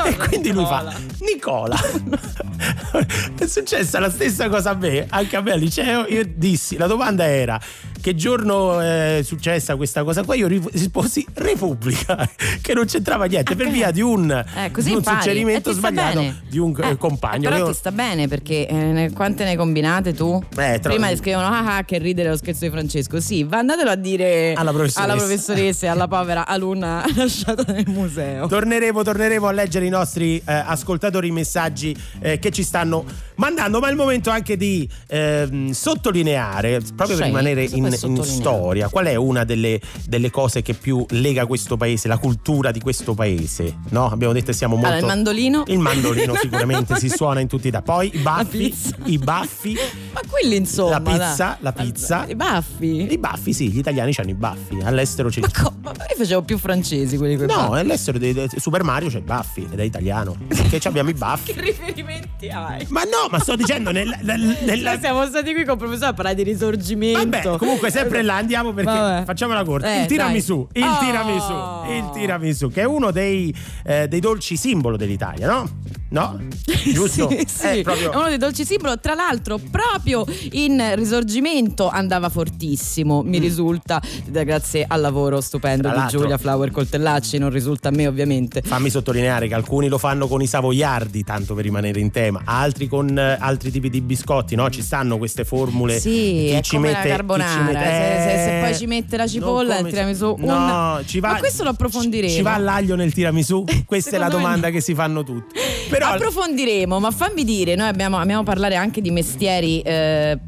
[0.04, 1.76] e quindi lui fa Nicola.
[3.38, 6.06] è successa la stessa cosa a me, anche a me al liceo.
[6.08, 7.60] Io dissi, la domanda era
[8.00, 10.34] che giorno è successa questa cosa qua?
[10.34, 12.28] Io ri- risposi Repubblica,
[12.60, 16.42] che non c'entrava niente per via di un, Eh, di un suggerimento sbagliato bene.
[16.48, 17.48] di un eh, Eh, compagno.
[17.50, 20.42] Però Io- ti sta bene perché eh, ne- quante ne combinate tu?
[20.56, 23.20] Eh, tro- Prima scrivono ah ah che ridere lo scherzo di Francesco.
[23.20, 25.86] Sì, va andatelo a dire Alla professoressa.
[25.86, 28.46] e alla povera alunna lasciata nel museo.
[28.46, 33.04] Torneremo, torneremo a leggere i nostri eh, ascoltatori i messaggi eh, che ci stanno
[33.36, 38.16] mandando, ma è il momento anche di ehm, sottolineare, proprio per Sì, rimanere cosa in,
[38.16, 42.70] in storia, qual è una delle, delle cose che più lega questo paese, la cultura
[42.70, 43.76] di questo paese?
[43.90, 44.08] No?
[44.10, 44.88] Abbiamo detto che siamo molto...
[44.90, 45.64] Allora, il mandolino.
[45.66, 47.82] Il mandolino sicuramente si suona in tutti i da.
[47.82, 48.74] Poi i baffi,
[49.04, 49.76] i baffi,
[50.12, 50.90] Ma quelli insomma.
[50.98, 51.56] la pizza, dai.
[51.60, 52.24] la pizza.
[52.26, 53.12] I baffi.
[53.12, 56.42] I baffi, sì, gli italiani hanno i baffi, all'estero li Ma, co- ma io facevo
[56.42, 59.82] più francesi quelli che No, all'estero di di- Super Mario c'è i baffi ed è
[59.82, 60.36] italiano.
[60.68, 61.52] Che abbiamo i baffi.
[61.56, 62.86] Che riferimenti hai?
[62.88, 66.10] Ma no, ma sto dicendo nel, nel- nella- Cioè, siamo stati qui con il professore
[66.10, 67.18] a parlare di risorgimento.
[67.50, 69.24] Vabbè, comunque sempre là andiamo perché Vabbè.
[69.24, 69.86] facciamo la corte.
[69.94, 70.82] Eh, il tiramisù, dai.
[70.82, 70.98] il Oh.
[70.98, 71.52] tiramisù,
[71.92, 73.54] il tiramisù, che è uno dei,
[73.84, 75.68] eh, dei dolci simbolo dell'Italia, no?
[76.08, 76.38] No?
[76.92, 77.28] Giusto?
[77.28, 77.66] Sì, sì.
[77.66, 78.98] È proprio- È uno dei dolci simbolo.
[79.00, 83.22] Tra l'altro, proprio in risorgimento andava fortissimo.
[83.22, 87.38] Mi risulta, da- grazie al lavoro stupendo di Giulia Flower Coltellacci.
[87.38, 88.62] Non risulta a me, ovviamente.
[88.62, 92.86] Fammi sottolineare che alcuni lo fanno con i savoiardi, tanto per rimanere in tema, altri
[92.86, 94.70] con eh, altri tipi di biscotti, no?
[94.70, 95.98] Ci stanno queste formule.
[95.98, 97.90] Sì, chi ci mette, chi ci carbonara.
[97.90, 100.34] mette- se, se- se eh, poi ci mette la cipolla, il tiramisù.
[100.38, 102.32] un- No, ci va, Ma questo lo approfondiremo.
[102.32, 103.64] Ci va all'aglio nel tiramisù?
[103.86, 104.72] Questa è la me domanda no.
[104.72, 105.58] che si fanno tutti.
[105.88, 109.80] Però Approfondiremo, ma fammi dire, noi abbiamo, abbiamo a parlare anche di mestieri.
[109.80, 110.38] eh,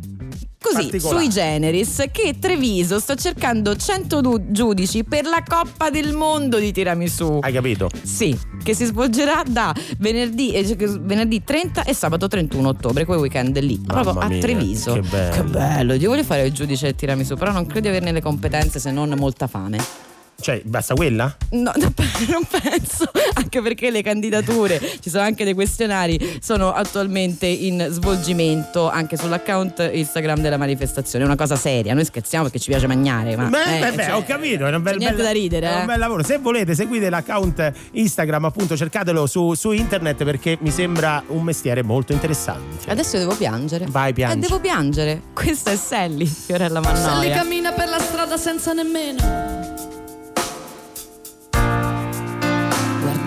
[0.72, 6.58] Così, sui generis, che Treviso sta cercando 100 du- giudici per la Coppa del Mondo
[6.58, 7.38] di tiramisù.
[7.40, 7.88] hai capito?
[8.02, 13.58] Sì, che si svolgerà da venerdì, eh, venerdì 30 e sabato 31 ottobre, quei weekend
[13.60, 14.92] lì, Mamma proprio a mia, Treviso.
[14.94, 15.34] che bello.
[15.34, 18.22] Che bello, io voglio fare il giudice del tiramisù, però non credo di averne le
[18.22, 20.06] competenze se non molta fame.
[20.40, 21.36] Cioè, basta quella?
[21.50, 27.88] No, non penso, anche perché le candidature, ci sono anche dei questionari, sono attualmente in
[27.90, 31.24] svolgimento anche sull'account Instagram della manifestazione.
[31.24, 33.34] È una cosa seria, noi scherziamo perché ci piace mangiare.
[33.36, 35.70] Ma, Beh, eh, beh, beh, cioè, ho capito, è un bel, niente bel- da ridere.
[35.70, 35.86] è un eh.
[35.86, 36.22] bel lavoro.
[36.22, 41.82] Se volete, seguite l'account Instagram, appunto, cercatelo su, su internet perché mi sembra un mestiere
[41.82, 42.88] molto interessante.
[42.88, 43.86] Adesso devo piangere.
[43.88, 44.38] Vai, piangi.
[44.38, 45.20] E devo piangere.
[45.34, 47.34] Questa è Sally, Fiorella Mannoia.
[47.34, 49.96] cammina per la strada senza nemmeno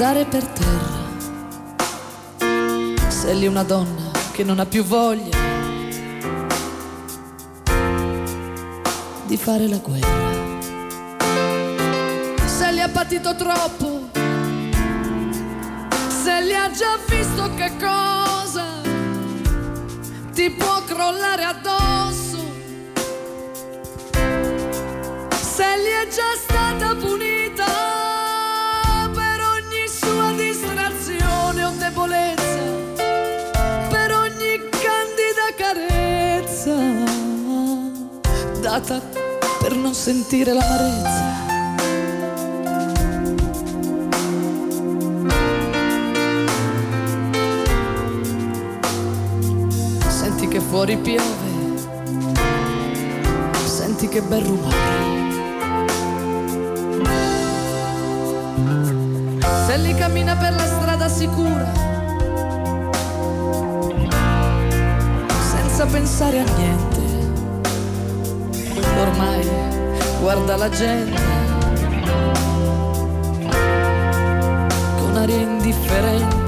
[0.02, 1.10] guardare per terra.
[3.08, 5.38] Se lì una donna che non ha più voglia
[9.28, 10.40] di fare la guerra.
[12.46, 14.10] Se li ha patito troppo,
[16.24, 18.82] se li ha già visto che cosa
[20.34, 22.40] ti può crollare addosso
[25.30, 27.31] se gli è già stata punita
[38.72, 39.02] data
[39.60, 41.40] per non sentire l'amarezza.
[50.08, 51.50] Senti che fuori piove,
[53.66, 55.00] senti che bel rumore.
[59.66, 61.74] Se lì cammina per la strada sicura,
[65.52, 66.91] senza pensare a niente.
[69.00, 69.42] Ormai
[70.22, 71.16] guarda la gente
[75.00, 76.41] con aria indifferente.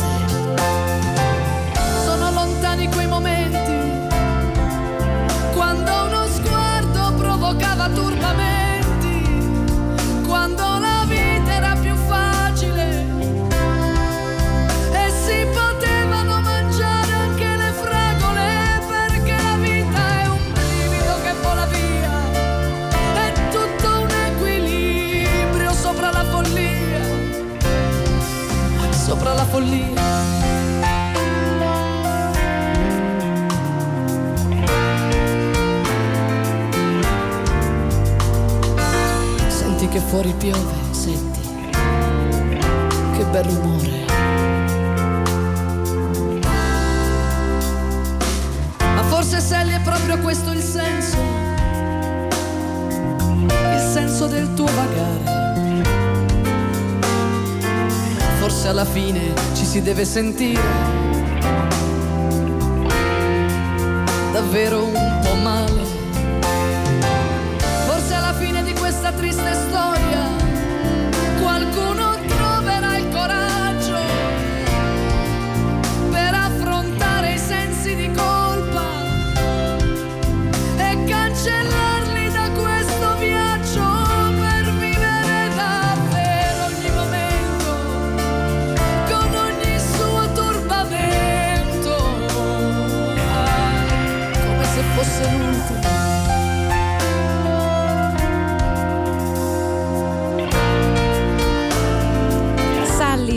[29.54, 30.02] follia.
[39.48, 41.42] Senti che fuori piove, senti
[43.16, 44.06] che bel rumore.
[48.80, 51.18] Ma forse Sally è proprio questo il senso,
[53.50, 55.33] il senso del tuo vagare.
[58.64, 60.62] Forse alla fine ci si deve sentire
[64.32, 65.82] davvero un po' male.
[67.86, 69.63] Forse alla fine di questa triste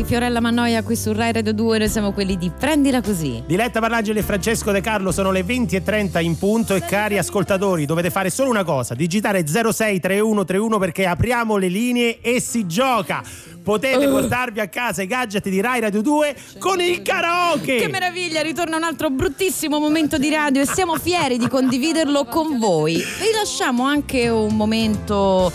[0.06, 3.42] Fiorella Mannoia qui su Rai Radio 2, noi siamo quelli di Prendila Così.
[3.44, 8.10] Diletta Parlangeli e Francesco De Carlo sono le 20.30 in punto e cari ascoltatori dovete
[8.10, 13.20] fare solo una cosa, digitare 063131 perché apriamo le linee e si gioca.
[13.64, 17.74] Potete portarvi a casa i gadget di Rai Radio 2 con il karaoke.
[17.74, 22.60] Che meraviglia, ritorna un altro bruttissimo momento di radio e siamo fieri di condividerlo con
[22.60, 22.94] voi.
[22.94, 25.50] Vi lasciamo anche un momento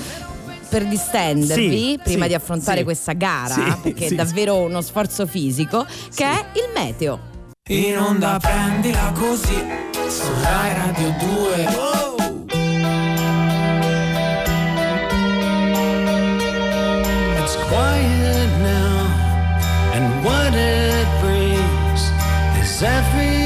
[0.71, 2.83] per distendervi Sì, prima sì, di affrontare sì.
[2.85, 7.19] questa gara, Sì, perché sì, è davvero uno sforzo fisico, che è il meteo.
[7.69, 9.61] In onda prendila così
[10.07, 12.69] su Rai Radio 2
[17.41, 19.05] It's quiet now,
[19.93, 22.01] and what it brings
[22.61, 23.40] is everything.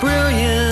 [0.00, 0.67] Brilliant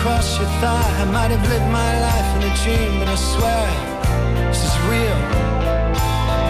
[0.00, 0.90] across your thigh.
[1.02, 3.66] I might have lived my life in a dream, but I swear
[4.48, 5.20] this is real.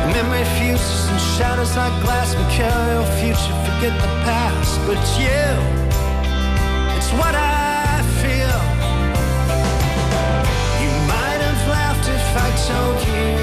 [0.02, 2.28] The memory fuses and shadows like glass.
[2.38, 4.78] We carry your future, forget the past.
[4.86, 5.46] But you,
[6.96, 8.60] it's what I feel.
[10.82, 13.39] You might have laughed if I told you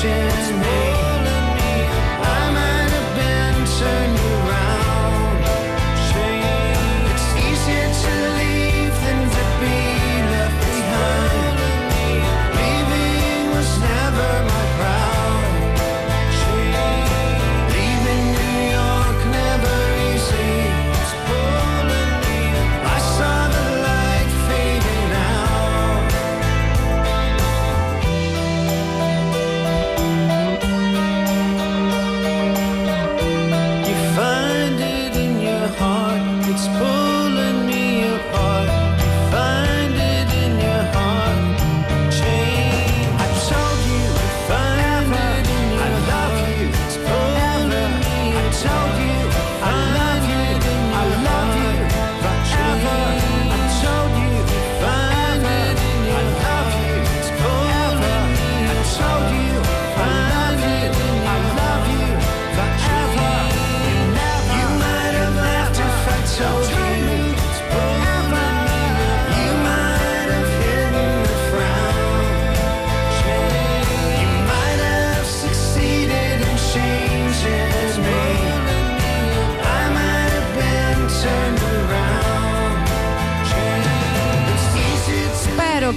[0.00, 0.89] changing me.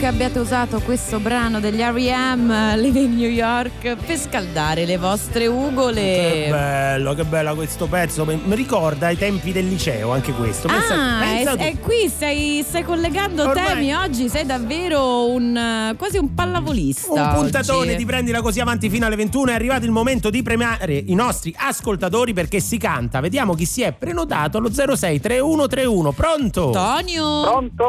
[0.03, 2.75] Che abbiate usato questo brano degli R.E.M.
[2.75, 6.01] Living New York per scaldare le vostre ugole.
[6.01, 8.25] Che bello, che bello questo pezzo.
[8.25, 10.67] Mi ricorda i tempi del liceo, anche questo.
[10.67, 11.61] Pensa- Ah, pensa e, tu.
[11.63, 13.93] e qui stai, stai collegando Ormai- temi.
[13.93, 17.13] Oggi sei davvero un eh, quasi un pallavolista.
[17.13, 17.95] Un puntatone oggi.
[17.95, 21.55] di prendila così avanti fino alle 21 è arrivato il momento di premiare i nostri
[21.57, 23.21] ascoltatori perché si canta.
[23.21, 26.11] Vediamo chi si è prenotato allo 063131.
[26.11, 26.71] Pronto?
[26.71, 27.41] Tonio.
[27.43, 27.83] Pronto?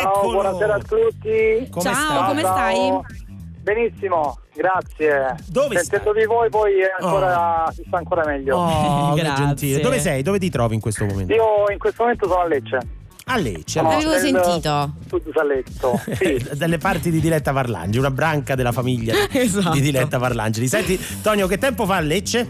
[0.00, 0.32] Ciao, Eccolo.
[0.40, 1.48] buonasera a tutti.
[1.70, 2.26] Come Ciao, stai?
[2.28, 3.00] come stai?
[3.62, 5.34] Benissimo, grazie.
[5.46, 6.20] Dove Sentendo stai?
[6.22, 8.56] di voi poi ancora, si sta ancora meglio.
[8.56, 9.44] Oh, Grazie.
[9.44, 9.80] gentile.
[9.80, 10.22] Dove sei?
[10.22, 11.32] Dove ti trovi in questo momento?
[11.34, 12.78] Io in questo momento sono a Lecce.
[13.32, 13.78] A Lecce.
[13.78, 14.92] Sono Avevo nel sentito.
[15.08, 16.00] Sud Salletto.
[16.20, 16.48] Sì.
[16.56, 19.70] Dalle parti di Diletta Parlangeli, una branca della famiglia Esatto.
[19.70, 20.66] di Diletta Parlangeli.
[20.66, 22.48] Senti, Tonio, che tempo fa a Lecce?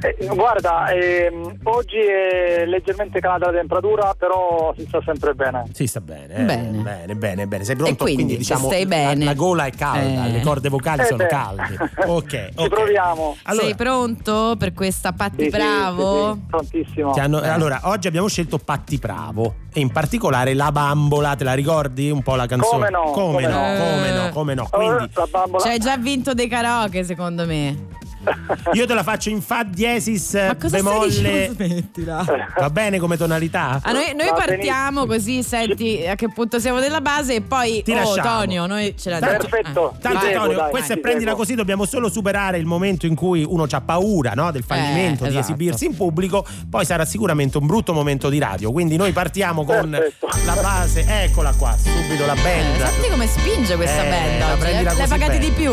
[0.00, 5.64] Eh, guarda, ehm, oggi è leggermente calata la temperatura, però si sta sempre bene.
[5.72, 6.42] Si sta bene, eh?
[6.44, 6.78] Bene.
[6.82, 7.64] bene, bene, bene.
[7.64, 8.06] Sei pronto?
[8.06, 9.24] E quindi, se diciamo stai bene.
[9.24, 10.30] La, la gola è calda, Eh.
[10.30, 11.26] le corde vocali Eh sono beh.
[11.28, 11.76] calde.
[12.06, 12.68] Ok, Ci ok.
[12.68, 13.36] proviamo.
[13.44, 16.32] Allora, Sei pronto per questa Patti Sì, sì, Bravo?
[16.32, 17.12] sì, sì, prontissimo.
[17.12, 17.48] ti hanno- Eh.
[17.48, 20.10] allora, oggi abbiamo scelto Patti Bravo e in particolare
[20.54, 22.90] La Bambola, te la ricordi un po' la canzone?
[22.90, 23.78] Come no, Come, come no, no.
[23.84, 24.64] come no, come no.
[24.64, 25.62] Eh, Quindi la bambola.
[25.62, 27.88] Ci hai già vinto dei karaoke, secondo me.
[28.72, 31.50] io te la faccio in Fa diesis Ma cosa stai bemolle.
[31.54, 32.24] Smettila.
[32.58, 33.80] Va bene come tonalità?
[33.82, 37.92] Ah, noi, noi partiamo così, senti a che punto siamo della base e poi, Ti
[37.92, 38.38] oh lasciamo.
[38.40, 39.94] Tonio, noi ce la Tanto- Perfetto.
[40.00, 41.38] Tanto Ti prego, Tonio, dai, questa è ti prendila prego.
[41.38, 45.28] così, dobbiamo solo superare il momento in cui uno ha paura no, del fallimento Eh,
[45.28, 45.52] di esatto.
[45.52, 49.90] esibirsi in pubblico, poi sarà sicuramente un brutto momento di radio, quindi noi partiamo con
[49.90, 50.28] Perfetto.
[50.44, 52.86] la base, eccola qua, subito la Eh, band.
[52.88, 54.60] senti come spinge questa Eh, band oggi?
[54.60, 54.94] prendila eh?
[54.94, 55.44] L'hai così pagati bene.
[55.44, 55.72] di più?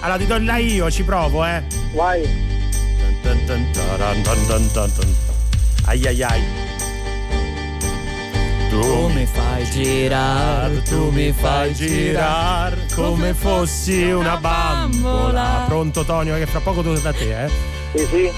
[0.00, 1.62] Allora ti do là io, ci provo, eh.
[1.94, 2.22] Vai.
[3.22, 5.10] Dun dun taran dun dun dun dun.
[5.86, 6.42] Ai ai ai.
[8.70, 15.64] Tu mi fai girare, tu mi fai girare come fossi una bambola.
[15.66, 17.50] Pronto Tonio, che fra poco torno da te, eh?
[17.94, 18.32] Sì, sì.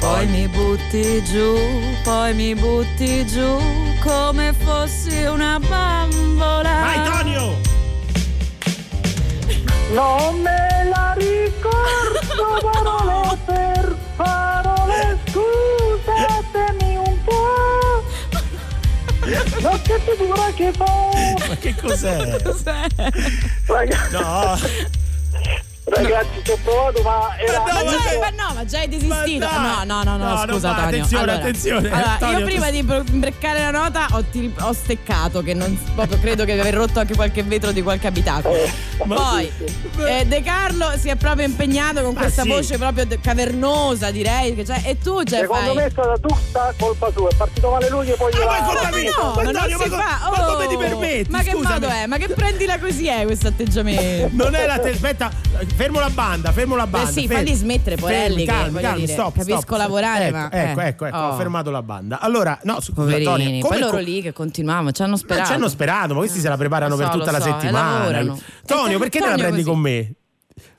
[0.00, 1.56] Poi mi butti giù,
[2.02, 3.60] poi mi butti giù
[4.02, 6.80] come fossi una bambola.
[6.80, 7.56] Vai Tonio!
[9.92, 12.29] Non me la ricordo
[21.60, 22.16] che cos'è?
[23.66, 24.56] Ragazzi, No,
[26.02, 27.60] ragazzi, ci ho provato, ma era.
[27.60, 29.46] Ma no, Ma, ma ma no, ma già hai desistito.
[29.46, 29.84] Ma.
[29.84, 30.86] No, no, no, no, No, scusa Tonio.
[30.86, 31.90] attenzione, allora, attenzione.
[31.90, 36.18] allora, Tonio, io prima di imbreccare la nota ho, ti- ho steccato che non proprio
[36.18, 38.58] credo che aver rotto anche qualche vetro di qualche abitacolo.
[39.06, 39.50] Poi
[40.06, 42.48] eh, De Carlo si è proprio impegnato con Ma questa sì.
[42.48, 44.54] voce proprio cavernosa, direi.
[44.54, 45.74] che cioè- e tu cioè, Secondo fai...
[45.76, 47.28] me è stata tutta colpa sua.
[47.30, 48.64] È partito male lui e poi Ah, ma è gliela.
[48.66, 49.10] colpa Ma mia.
[49.16, 51.30] no, Ma ma non Tonio, si ma co- ma come Oh, ti permetti?
[51.30, 51.72] Ma che Scusami.
[51.72, 52.06] modo è?
[52.06, 54.28] Ma che prendila così è questo atteggiamento?
[54.32, 55.30] Non è la te- aspetta,
[55.76, 57.08] fermo la banda, fermo la banda.
[57.08, 57.44] Eh sì, fermi.
[57.46, 59.78] falli smettere, Porelli, Fermi, che, calmi, calmi, dire, stop, capisco stop.
[59.78, 60.86] lavorare, ecco, ma- Ecco, eh.
[60.86, 61.28] ecco, ecco, Oh.
[61.30, 62.20] ho fermato la banda.
[62.20, 65.46] Allora, no, scusa, Poverini, come poi loro co- lì che continuavano, ci hanno Ma sperato.
[65.48, 68.36] ci hanno sperato, ma questi se la preparano so, per tutta la so, settimana.
[68.66, 69.64] Tonio, perché te la prendi così.
[69.64, 70.12] con me?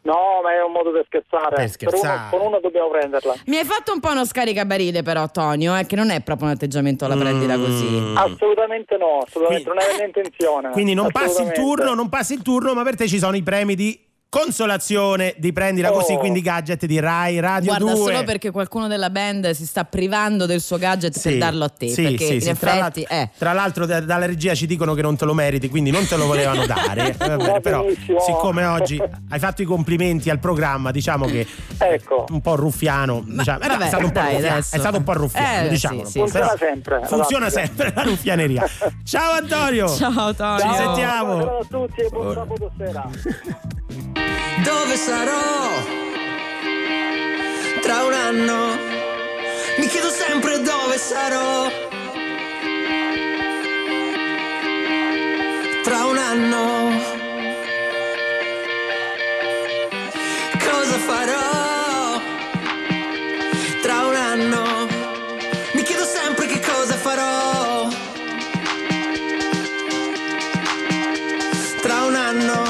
[0.04, 1.56] No, ma è un modo per scherzare.
[1.56, 2.18] Per scherzare.
[2.18, 3.36] uno- con uno dobbiamo prenderla.
[3.46, 6.54] Mi hai fatto un po' uno scaricabarile però Tonio, eh, che non è proprio un
[6.54, 7.86] atteggiamento alla prendila così.
[7.86, 8.18] Mm.
[8.18, 10.70] Assolutamente no, assolutamente Quindi- non era mia intenzione.
[10.72, 13.44] Quindi non passi il turno, non passi il turno, ma per te ci sono i
[13.44, 14.00] premi di
[14.32, 15.96] consolazione di prendila Oh.
[16.00, 17.96] così, quindi gadget di Rai Radio Guarda, 2.
[18.14, 21.70] solo perché qualcuno della band si sta privando del suo gadget per Sì, darlo a
[21.70, 21.90] te.
[21.90, 22.54] sì, perché sì, in sì.
[22.58, 23.30] Tra, effetti, l'altro, eh.
[23.38, 26.16] tra l'altro da- dalla regia ci dicono che non te lo meriti, quindi non te
[26.16, 27.10] lo volevano dare.
[27.22, 27.86] Eh, va bene, Va però
[28.26, 28.98] siccome oggi
[29.30, 31.46] hai fatto i complimenti al programma, diciamo che
[31.78, 32.26] Ecco.
[32.30, 34.76] un po' ruffiano, diciamo, vabbè, è stato un po' dai, ruffiano, adesso.
[34.76, 36.06] è stato un po' ruffiano, Eh, diciamolo.
[36.06, 37.02] sì, sì, Funziona sempre.
[37.04, 38.66] Funziona sempre la ruffianeria.
[39.04, 39.90] Ciao Antonio.
[39.90, 40.70] Ciao Tonio.
[40.70, 41.42] Ci sentiamo.
[41.42, 43.10] Ciao a tutti e buon sabato sera.
[44.64, 45.84] Dove sarò?
[47.82, 48.78] Tra un anno
[49.78, 51.72] mi chiedo sempre dove sarò.
[55.84, 57.20] Tra un anno
[60.60, 62.22] cosa farò?
[63.82, 64.88] Tra un anno
[65.74, 67.88] mi chiedo sempre che cosa farò.
[71.82, 72.61] Tra un anno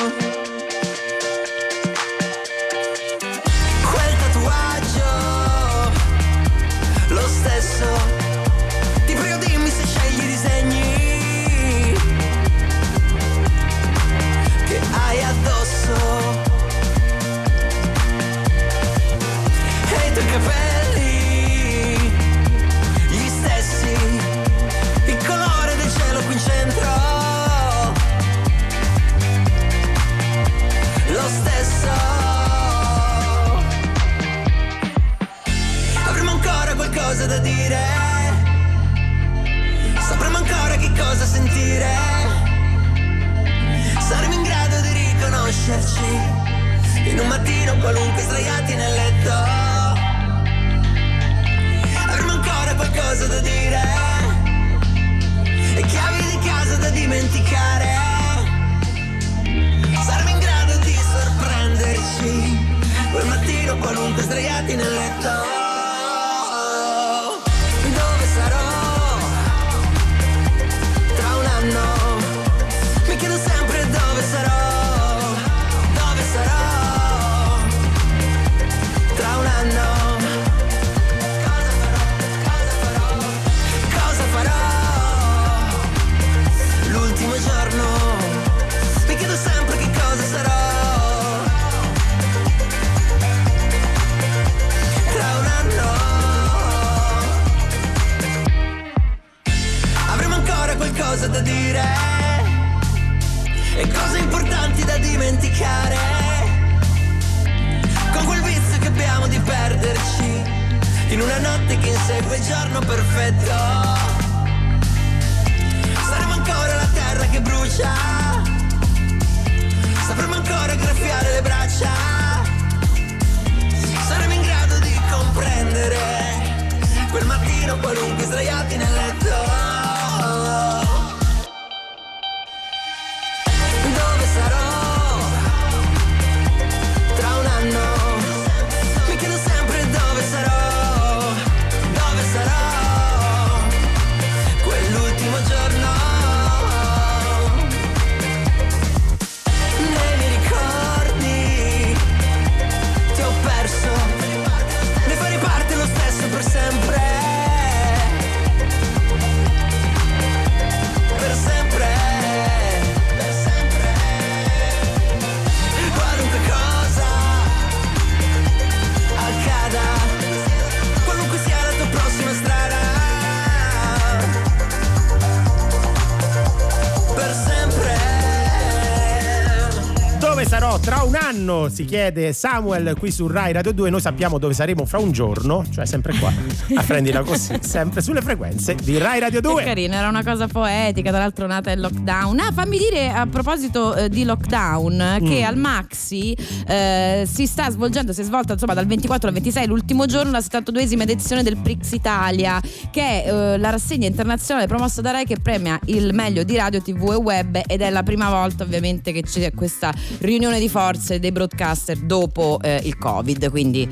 [181.72, 183.90] Si chiede Samuel qui su Rai Radio 2.
[183.90, 186.30] Noi sappiamo dove saremo fra un giorno, cioè sempre qua.
[186.76, 189.56] A prendila così, sempre sulle frequenze di Rai Radio 2.
[189.64, 192.40] Che carino, era una cosa poetica, tra l'altro nata il lockdown.
[192.40, 195.46] Ah, fammi dire a proposito eh, di lockdown che Mm.
[195.46, 196.36] al Maxi
[196.68, 200.40] eh, si sta svolgendo, si è svolta insomma dal 24 al 26, l'ultimo giorno, la
[200.40, 202.60] 72esima edizione del Prix Italia,
[202.92, 206.82] che è eh, la rassegna internazionale promossa da Rai che premia il meglio di radio,
[206.82, 211.20] tv e web ed è la prima volta ovviamente che c'è questa riunione di forze
[211.20, 211.32] dei
[211.62, 213.50] broadcaster dopo eh, il Covid.
[213.52, 213.88] Quindi,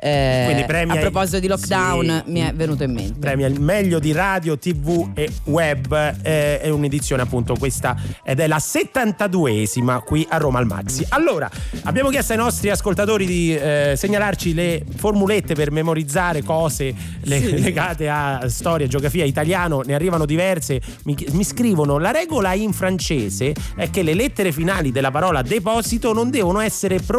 [0.00, 2.30] eh, Quindi premia a proposito di lockdown sì.
[2.30, 3.18] mi è venuto in mente.
[3.18, 5.92] Premia il meglio di radio, tv e web.
[6.22, 11.04] Eh, è un'edizione appunto questa ed è la 72esima qui a Roma al Maxi.
[11.10, 11.50] Allora,
[11.84, 17.60] abbiamo chiesto ai nostri ascoltatori di eh, segnalarci le formulette per memorizzare cose le- Sì.
[17.60, 19.80] legate a storia, geografia, italiano.
[19.80, 20.80] Ne arrivano diverse.
[21.04, 26.12] Mi, mi scrivono: la regola in francese è che le lettere finali della parola deposito
[26.12, 27.13] non devono essere pronunciate.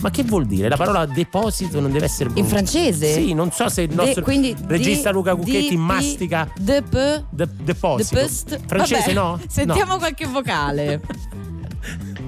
[0.00, 0.68] Ma che vuol dire?
[0.68, 2.38] La parola deposito non deve essere Eh?
[2.38, 2.70] In pronunciata.
[2.80, 3.12] francese?
[3.12, 6.82] Sì, non so se il De- nostro quindi regista di- Luca Cucchetti di- mastica De
[6.82, 8.14] pe, de- deposito.
[8.16, 8.60] de.
[8.66, 9.40] Francese Vabbè, no?
[9.48, 9.98] Sentiamo No.
[9.98, 11.00] qualche vocale.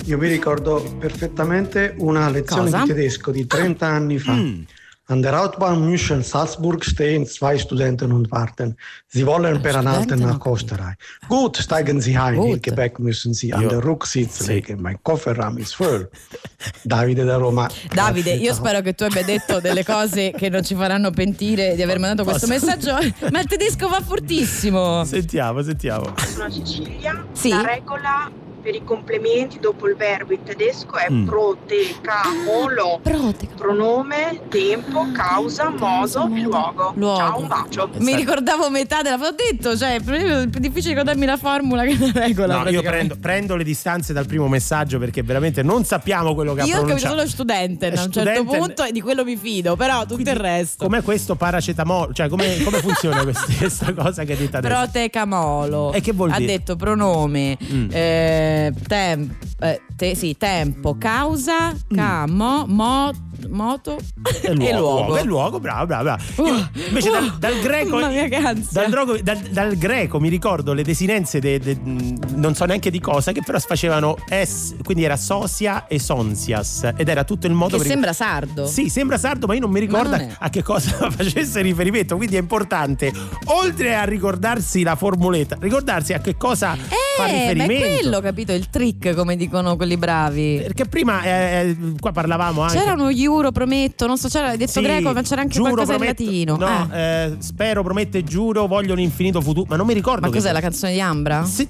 [0.06, 2.82] Io mi ricordo perfettamente una lezione Cosa?
[2.82, 4.32] di tedesco di 30 anni fa.
[4.34, 4.62] Mm.
[5.06, 8.74] An der Autobahn München Salzburg stehen zwei Studenten und warten.
[9.06, 10.94] Sie wollen per Anhalten nach Österreich.
[11.28, 12.36] Gut, steigen Sie ein.
[12.36, 12.48] Gut.
[12.48, 14.46] Ihr Gepäck müssen Sie an den Rücksitz Sì.
[14.46, 14.80] legen.
[14.80, 16.08] Mein Kofferraum ist voll.
[16.84, 17.68] Davide da Roma.
[17.94, 21.74] Davide, Grazie, io spero che tu abbia detto delle cose che non ci faranno pentire
[21.76, 22.94] di aver mandato questo Posso- messaggio.
[23.30, 25.04] Ma il tedesco va fortissimo.
[25.04, 26.14] Sentiamo, sentiamo.
[26.16, 27.26] Sono Cecilia.
[27.32, 27.50] Sì.
[27.50, 28.30] La regola
[28.64, 31.26] per i complementi dopo il verbo in tedesco è Mm.
[31.26, 33.00] protecamolo.
[33.02, 33.54] Proteca.
[33.56, 36.92] Pronome, tempo, causa, modo e luogo.
[36.96, 37.16] Luogo.
[37.18, 37.90] Ciao, un bacio.
[37.98, 39.16] Mi ricordavo metà della.
[39.16, 40.00] Ho detto, cioè, è
[40.48, 42.62] più difficile ricordarmi la formula che la regola.
[42.62, 46.62] No, io prendo, prendo le distanze dal primo messaggio perché veramente non sappiamo quello che
[46.62, 47.16] ha Io ho capito pronunciato.
[47.16, 50.84] solo studente a un certo punto e di quello mi fido, però tutto il resto.
[50.86, 52.14] Com'è questo paracetamolo?
[52.14, 54.74] Cioè, come, come funziona questa, questa cosa che hai detto adesso?
[54.74, 55.92] Protecamolo.
[55.92, 56.52] E che vuol ha dire?
[56.52, 57.88] detto pronome, Mm.
[57.92, 58.53] eh,
[58.88, 59.30] tem-
[59.62, 63.12] eh, te- sì, tempo, causa, camo, mo-
[63.48, 63.96] moto
[64.42, 65.16] E e luogo, luogo.
[65.18, 66.02] E luogo, bravo, bravo.
[66.04, 66.22] bravo.
[66.48, 71.58] Io, invece dal, dal greco dal, drogo- dal- dal greco mi ricordo le desinenze de-
[71.58, 71.78] de-
[72.34, 77.08] non so neanche di cosa che però facevano S, quindi era sosia e sonsias ed
[77.08, 78.66] era tutto il modo Che per sembra sardo.
[78.66, 80.36] Sì, sembra sardo, ma io non mi ricordo non è.
[80.38, 82.16] a che cosa facesse riferimento.
[82.16, 83.12] Quindi è importante,
[83.46, 87.96] oltre a ricordarsi la formuletta, ricordarsi a che cosa fa Eh, ma è riferimento.
[88.00, 88.52] quello, capito?
[88.52, 90.60] Il trick, come dicono quelli bravi.
[90.62, 92.78] Perché prima eh, eh, qua parlavamo anche.
[92.78, 95.96] C'era uno giuro, prometto, non so, c'era detto Sì, greco, ma c'era anche giuro, qualcosa
[95.96, 96.56] prometto- in latino.
[96.56, 96.98] No, Eh.
[97.00, 99.66] eh, spero, promette, giuro, voglio un infinito futuro.
[99.68, 100.26] Ma non mi ricordo.
[100.26, 101.44] Ma cos'è la canzone di Ambra?
[101.44, 101.66] Sì.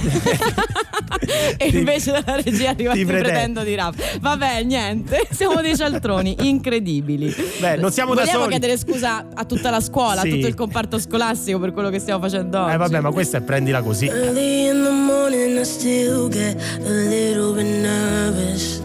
[1.58, 3.28] e invece dalla regia arriva ti ti pretendo.
[3.28, 4.18] pretendo di rap.
[4.20, 7.34] Vabbè, niente, siamo dei cialtroni incredibili.
[7.58, 8.50] Beh, non siamo da Vogliamo soli.
[8.52, 10.28] chiedere scusa a tutta la scuola, Sì.
[10.28, 12.74] a tutto il comparto scolastico per quello che stiamo facendo oggi.
[12.74, 14.06] Eh vabbè, ma questa è prendila così.
[14.06, 18.82] Early in the morning, I still get a little bit nervous.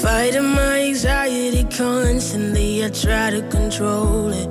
[0.00, 4.48] Fighting my anxiety constantly, I try to control it.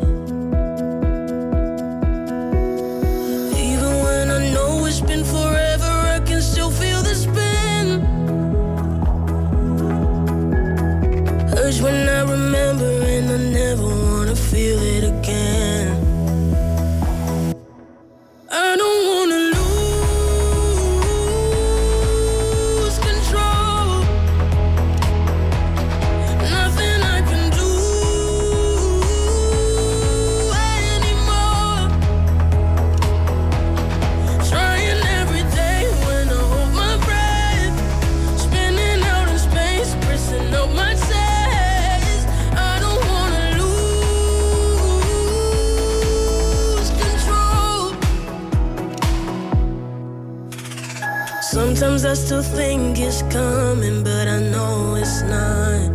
[52.17, 55.87] Still think it's coming, but I know it's not.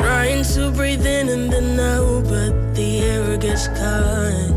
[0.00, 4.50] Trying to breathe in and then out, but the air gets caught.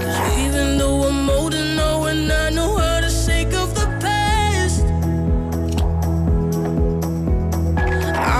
[0.00, 1.28] 'Cause even though I'm
[2.12, 2.72] and I know
[3.80, 4.84] the past,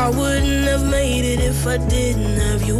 [0.03, 2.79] I wouldn't have made it if I didn't have you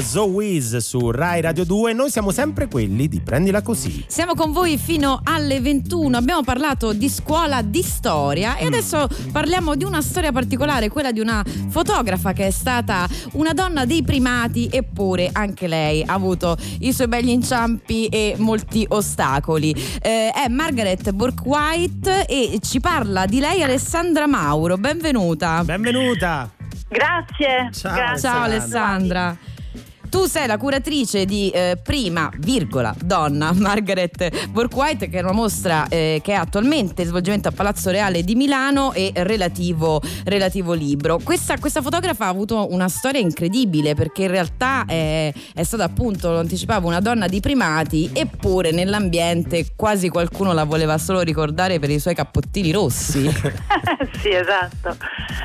[0.00, 1.92] Control Zoe's su Rai Radio 2.
[1.92, 4.04] Noi siamo sempre quelli di prendila così.
[4.08, 6.16] Siamo con voi fino alle 21.
[6.16, 8.62] Abbiamo parlato di scuola, di storia Mm.
[8.62, 13.52] e adesso parliamo di una storia particolare, quella di una fotografa che è stata una
[13.52, 19.72] donna dei primati, eppure anche lei ha avuto i suoi begli inciampi e molti ostacoli.
[20.00, 24.76] Eh, è Margaret Burke-White e ci parla di lei Alessandra Mauro.
[24.78, 25.62] Benvenuta.
[25.62, 26.50] Benvenuta.
[26.88, 27.68] Grazie.
[27.72, 28.28] Ciao, grazie.
[28.28, 29.36] Ciao Alessandra.
[30.10, 35.86] Tu sei la curatrice di eh, Prima, virgola, donna, Margaret Burkwhite, che è una mostra
[35.86, 41.20] eh, che è attualmente in svolgimento a Palazzo Reale di Milano e relativo, relativo libro.
[41.22, 46.32] Questa, questa fotografa ha avuto una storia incredibile perché in realtà è, è stata appunto,
[46.32, 51.88] lo anticipavo, una donna di primati, eppure nell'ambiente quasi qualcuno la voleva solo ricordare per
[51.88, 53.30] i suoi cappottini rossi.
[54.20, 54.96] sì, esatto.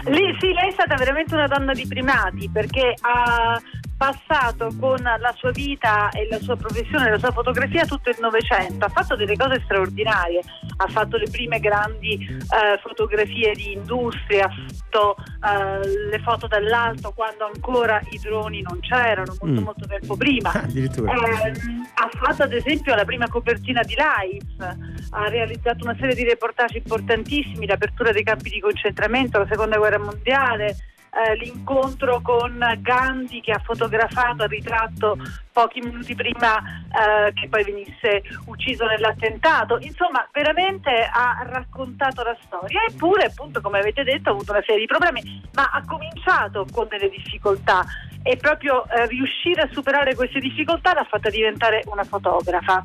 [0.05, 3.61] Lì, sì, lei è stata veramente una donna di primati perché ha
[3.97, 8.85] passato con la sua vita e la sua professione, la sua fotografia tutto il Novecento,
[8.85, 10.41] ha fatto delle cose straordinarie,
[10.77, 17.11] ha fatto le prime grandi eh, fotografie di industria, ha fatto eh, le foto dall'alto
[17.13, 19.63] quando ancora i droni non c'erano, molto Mm.
[19.63, 20.51] molto tempo prima.
[20.75, 24.77] Ehm, ha fatto ad esempio la prima copertina di Life,
[25.11, 29.99] ha realizzato una serie di reportage importantissimi, l'apertura dei campi di concentramento, la seconda guerra
[29.99, 30.75] mondiale,
[31.15, 35.17] eh, l'incontro con Gandhi che ha fotografato a ritratto
[35.51, 39.77] pochi minuti prima eh, che poi venisse ucciso nell'attentato.
[39.79, 44.81] Insomma, veramente ha raccontato la storia, eppure appunto come avete detto ha avuto una serie
[44.81, 47.85] di problemi, ma ha cominciato con delle difficoltà
[48.21, 52.83] e proprio eh, riuscire a superare queste difficoltà l'ha fatta diventare una fotografa.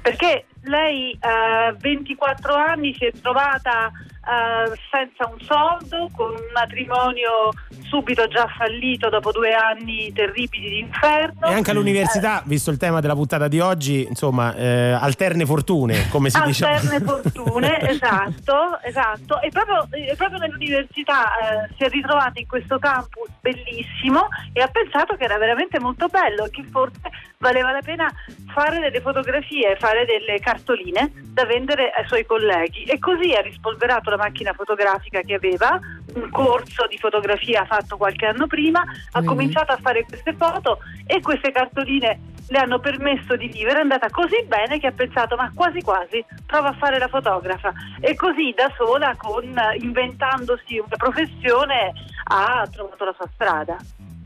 [0.00, 3.92] Perché lei a 24 anni si è trovata
[4.30, 7.50] eh, senza un soldo, con un matrimonio
[7.82, 11.48] subito già fallito dopo due anni terribili di inferno.
[11.48, 16.30] E anche all'università, visto il tema della puntata di oggi, insomma, eh, alterne fortune, come
[16.30, 16.64] si dice.
[16.64, 19.40] Alterne fortune, esatto, esatto.
[19.40, 25.16] E proprio, proprio nell'università eh, si è ritrovata in questo campus bellissimo e ha pensato
[25.16, 27.10] che era veramente molto bello e che forse
[27.40, 28.06] valeva la pena
[28.52, 32.82] fare delle fotografie, fare delle cartoline da vendere ai suoi colleghi.
[32.84, 35.78] E così ha rispolverato la macchina fotografica che aveva,
[36.14, 39.26] un corso di fotografia fatto qualche anno prima, ha Mhm.
[39.26, 44.10] cominciato a fare queste foto e queste cartoline le hanno permesso di vivere, è andata
[44.10, 48.52] così bene che ha pensato ma quasi quasi prova a fare la fotografa e così
[48.54, 49.44] da sola con
[49.78, 51.92] inventandosi una professione
[52.24, 53.76] ha trovato la sua strada.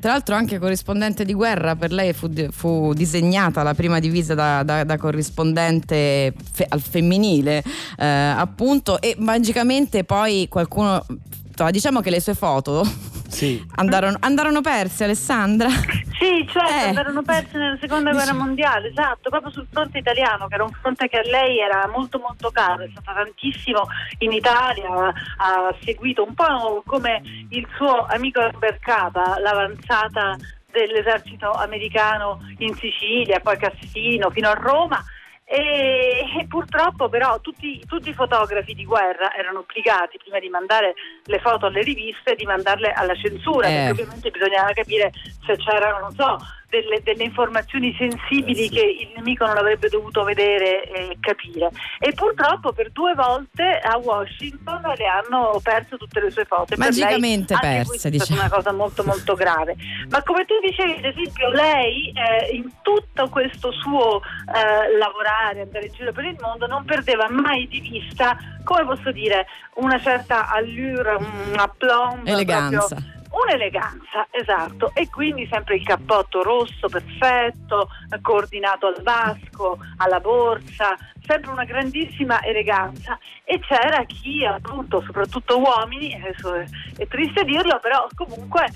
[0.04, 4.62] Tra l'altro anche corrispondente di guerra, per lei fu, fu disegnata la prima divisa da,
[4.62, 7.64] da- da corrispondente fe- al femminile,
[7.96, 11.02] eh, appunto, e magicamente poi qualcuno,
[11.70, 12.86] diciamo che le sue foto
[13.34, 13.64] Sì.
[13.76, 15.68] andarono, andarono perse, Alessandra.
[15.68, 16.88] Sì, certo, Eh.
[16.88, 21.08] andarono perse nella seconda guerra mondiale, esatto, proprio sul fronte italiano, che era un fronte
[21.08, 23.82] che a lei era molto molto caro, è stata tantissimo
[24.18, 24.88] in Italia,
[25.38, 27.20] ha seguito un po' come
[27.50, 30.36] il suo amico Robert Capa, l'avanzata
[30.70, 35.04] dell'esercito americano in Sicilia, poi Cassino, fino a Roma.
[35.46, 40.94] E, e purtroppo però tutti, tutti i fotografi di guerra erano obbligati prima di mandare
[41.24, 43.72] le foto alle riviste di mandarle alla censura Eh.
[43.72, 45.12] perché ovviamente bisognava capire
[45.44, 46.38] se c'erano non so
[46.80, 51.70] delle, delle informazioni sensibili che il nemico non avrebbe dovuto vedere e capire
[52.00, 56.88] e purtroppo per due volte a Washington le hanno perso tutte le sue foto lei
[56.88, 58.40] Magicamente perse, questa è diciamo.
[58.40, 59.76] una cosa molto molto grave
[60.08, 65.86] ma come tu dicevi ad esempio lei eh, in tutto questo suo eh, lavorare andare
[65.86, 70.48] in giro per il mondo non perdeva mai di vista come posso dire una certa
[70.50, 72.86] allure un aplomb Eleganza.
[72.86, 77.88] proprio- Un'eleganza, esatto, e quindi sempre il cappotto rosso perfetto,
[78.22, 83.18] coordinato al vasco, alla borsa, sempre una grandissima eleganza.
[83.42, 86.10] E c'era chi, appunto, soprattutto uomini,
[86.96, 88.66] è triste dirlo, però comunque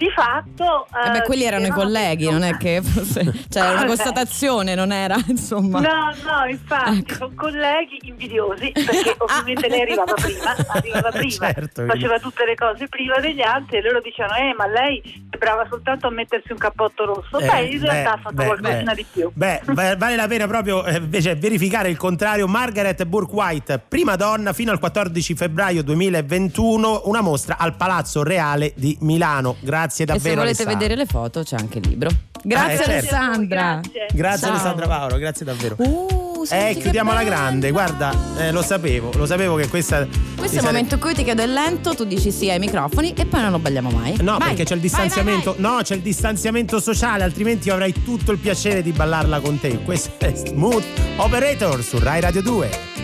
[0.00, 0.86] di fatto...
[0.86, 3.20] Eh beh, eh, quelli erano i colleghi, non è che fosse,
[3.50, 5.80] cioè era una Ah, constatazione, non era insomma.
[5.80, 12.18] No, no, infatti, con colleghi invidiosi, perché ovviamente lei arrivava prima, arrivava prima, Certo, faceva
[12.18, 16.06] tutte le cose prima degli altri e loro dicevano, eh, ma lei è brava soltanto
[16.06, 17.38] a mettersi un cappotto rosso.
[17.38, 18.94] Eh, beh, in realtà beh, ha fatto beh, qualcosina beh.
[18.94, 19.30] di più.
[19.34, 22.48] Beh, va- vale la pena proprio eh, invece verificare il contrario.
[22.48, 28.96] Margaret Burke-White, prima donna fino al 14 febbraio 2021, una mostra al Palazzo Reale di
[29.00, 29.56] Milano.
[29.60, 30.40] Grazie e se davvero.
[30.40, 30.72] volete Alessandra.
[30.74, 32.10] vedere le foto c'è anche il libro.
[32.42, 32.90] Grazie Eh, certo.
[33.14, 33.80] Alessandra.
[34.12, 34.50] Grazie Ciao.
[34.50, 35.74] Alessandra Paolo, grazie davvero.
[35.78, 37.30] Uh, eh, chiudiamo alla bello.
[37.30, 37.70] grande.
[37.70, 40.06] Guarda, eh, lo sapevo, lo sapevo che questa.
[40.36, 43.12] Questo è il momento in cui ti chiedo il lento, tu dici sì ai microfoni
[43.14, 44.16] e poi non lo balliamo mai.
[44.22, 44.48] No, Vai.
[44.48, 45.54] perché c'è il Vai, vai, distanziamento.
[45.58, 49.80] No, c'è il distanziamento sociale, altrimenti io avrei tutto il piacere di ballarla con te.
[49.82, 50.84] Questo è Smooth
[51.16, 52.99] Operator su Rai Radio 2.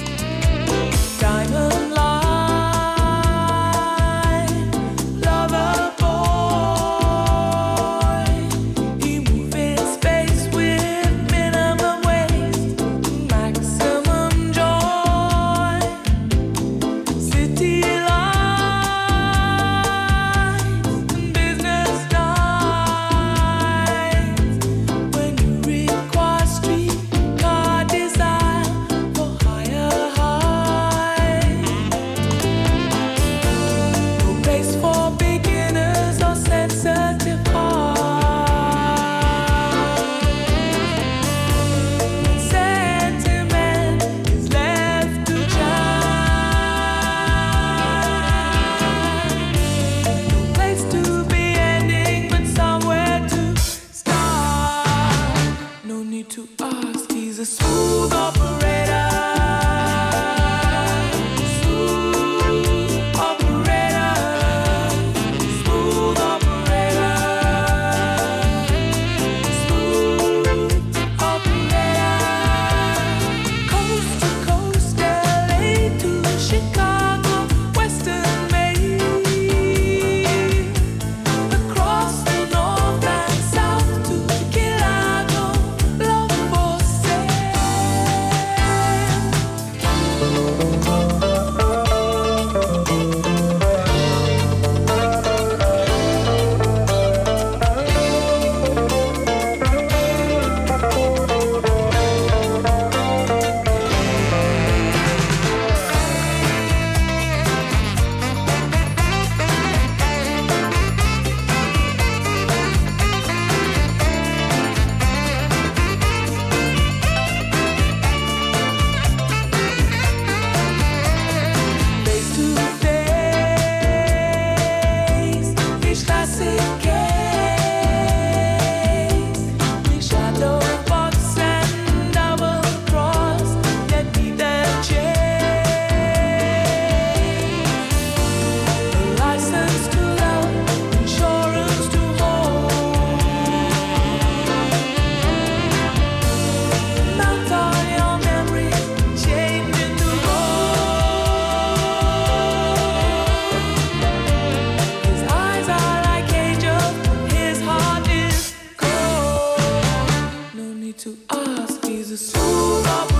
[161.07, 163.16] to ask is a smooth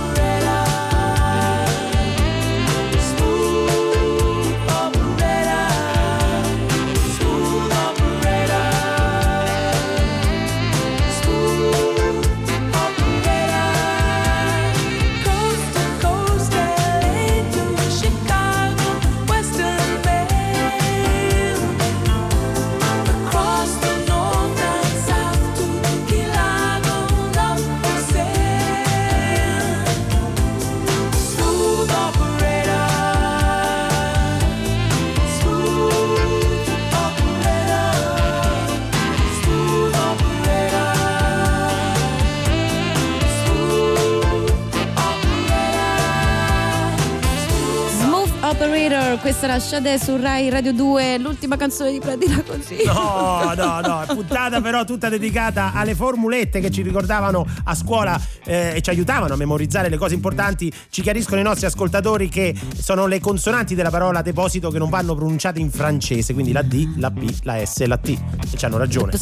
[49.45, 52.83] era Shade su Rai Radio 2, l'ultima canzone di Prendila così.
[52.85, 58.73] No, no, no, puntata però tutta dedicata alle formulette che ci ricordavano a scuola eh,
[58.75, 60.71] e ci aiutavano a memorizzare le cose importanti.
[60.89, 65.13] Ci chiariscono i nostri ascoltatori che sono le consonanti della parola deposito che non vanno
[65.13, 68.07] pronunciate in francese, quindi la D, la B, la S e la T.
[68.09, 69.13] E ci hanno ragione.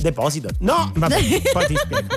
[0.00, 0.50] Deposito.
[0.58, 1.16] No, vabbè,
[1.52, 2.16] poi ti spiego.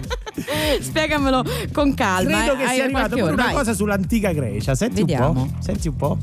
[0.81, 2.43] Spiegamelo con calma.
[2.43, 4.75] Credo eh, che hai sia arrivato qualche pure una cosa sull'antica Grecia.
[4.75, 5.33] Senti un Vediamo.
[5.33, 5.49] po'.
[5.61, 6.17] Senti un po'.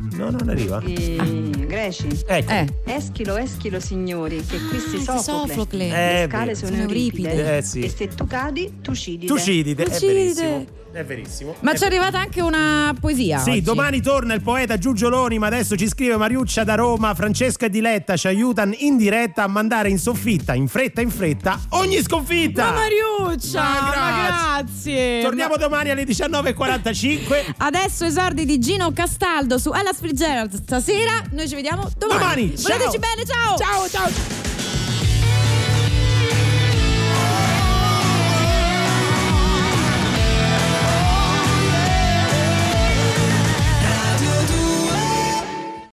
[0.00, 0.80] No, non arriva.
[0.84, 2.06] I greci.
[2.24, 2.50] Ecco.
[2.52, 2.66] Eh.
[2.84, 5.54] Eschilo, eschilo, signori, che questi Questi Sofocle.
[5.54, 5.84] Sofocle.
[5.86, 6.54] Eh, Le scale beh.
[6.54, 7.28] sono Sono Euripide.
[7.30, 7.56] Euripide.
[7.56, 7.80] Eh, sì.
[7.80, 9.26] E se tu cadi, Tucidide.
[9.26, 10.66] Tucidide, è Tucidide.
[10.90, 11.54] È verissimo.
[11.60, 13.38] Ma È c'è arrivata anche una poesia.
[13.38, 13.62] Sì, oggi.
[13.62, 18.16] domani torna il poeta Giugioloni, ma adesso ci scrive Mariuccia da Roma, Francesca e Diletta
[18.16, 22.72] ci aiutano in diretta a mandare in soffitta, in fretta in fretta, ogni Ma sconfitta!
[22.72, 24.64] Mariuccia, Ma ma grazie.
[24.64, 25.22] grazie.
[25.22, 27.54] Torniamo domani alle 19.45.
[27.58, 31.22] Adesso esordi di Gino Castaldo su Ella Fitzgerald stasera.
[31.32, 32.18] Noi ci vediamo domani.
[32.18, 32.76] Domani, ciao.
[32.76, 33.56] Voleteci bene, ciao.
[33.56, 34.47] Ciao, ciao.